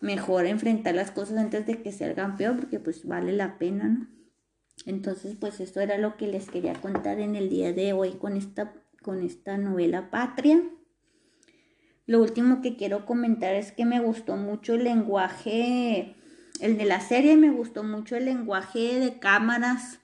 [0.00, 4.08] mejor enfrentar las cosas antes de que salgan peor, porque pues vale la pena, ¿no?
[4.86, 8.38] Entonces, pues esto era lo que les quería contar en el día de hoy con
[8.38, 8.72] esta,
[9.02, 10.62] con esta novela Patria.
[12.06, 16.16] Lo último que quiero comentar es que me gustó mucho el lenguaje,
[16.60, 20.00] el de la serie, me gustó mucho el lenguaje de cámaras.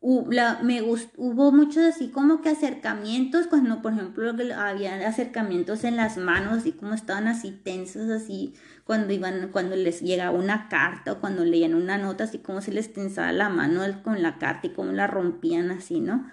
[0.00, 6.72] hubo muchos así como que acercamientos, cuando por ejemplo había acercamientos en las manos, y
[6.72, 8.54] como estaban así tensos, así
[8.84, 12.72] cuando iban, cuando les llegaba una carta o cuando leían una nota, así como se
[12.72, 16.30] les tensaba la mano con la carta y cómo la rompían así, ¿no?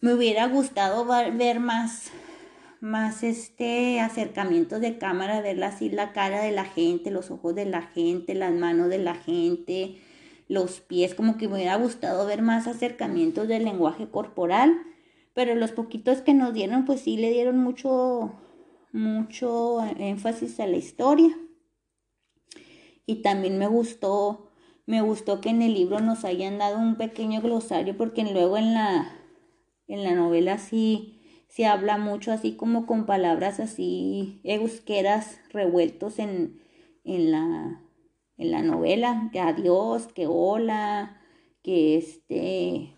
[0.00, 2.10] Me hubiera gustado ver más
[2.80, 7.66] más este acercamientos de cámara, ver así la cara de la gente, los ojos de
[7.66, 9.98] la gente, las manos de la gente,
[10.48, 14.76] los pies, como que me hubiera gustado ver más acercamientos del lenguaje corporal,
[15.34, 18.32] pero los poquitos que nos dieron, pues sí le dieron mucho,
[18.92, 21.38] mucho énfasis a la historia.
[23.06, 24.50] Y también me gustó,
[24.86, 28.74] me gustó que en el libro nos hayan dado un pequeño glosario, porque luego en
[28.74, 29.12] la,
[29.86, 31.19] en la novela sí
[31.50, 36.60] se habla mucho así como con palabras así euskeras revueltos en,
[37.04, 37.82] en, la,
[38.38, 41.20] en la novela, que adiós, que hola,
[41.62, 42.94] que este,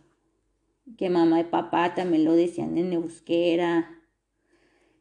[0.98, 3.88] que mamá y papá también lo decían en euskera.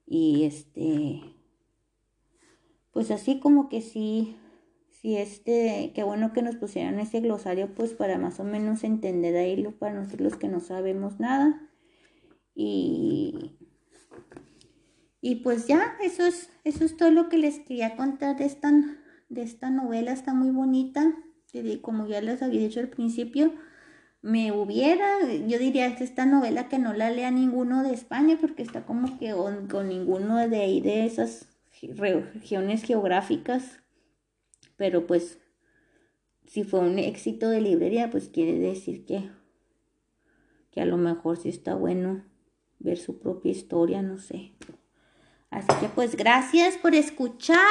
[0.07, 1.21] Y este,
[2.91, 4.37] pues así como que sí,
[4.89, 9.35] sí este, qué bueno que nos pusieran ese glosario pues para más o menos entender
[9.35, 11.70] ahí lo para nosotros que no sabemos nada
[12.55, 13.57] y,
[15.21, 18.71] y pues ya, eso es, eso es todo lo que les quería contar de esta,
[19.29, 21.15] de esta novela, está muy bonita.
[21.81, 23.53] Como ya les había dicho al principio,
[24.21, 28.63] me hubiera, yo diría que esta novela que no la lea ninguno de España porque
[28.63, 29.33] está como que
[29.69, 31.49] con, ninguno de ahí de esas
[31.81, 33.79] regiones geográficas,
[34.77, 35.39] pero pues
[36.45, 39.29] si fue un éxito de librería, pues quiere decir que,
[40.69, 42.30] que a lo mejor sí está bueno
[42.83, 44.53] ver su propia historia, no sé.
[45.49, 47.61] Así que pues gracias por escucharme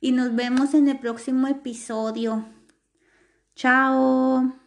[0.00, 2.46] y nos vemos en el próximo episodio.
[3.54, 4.59] Chao.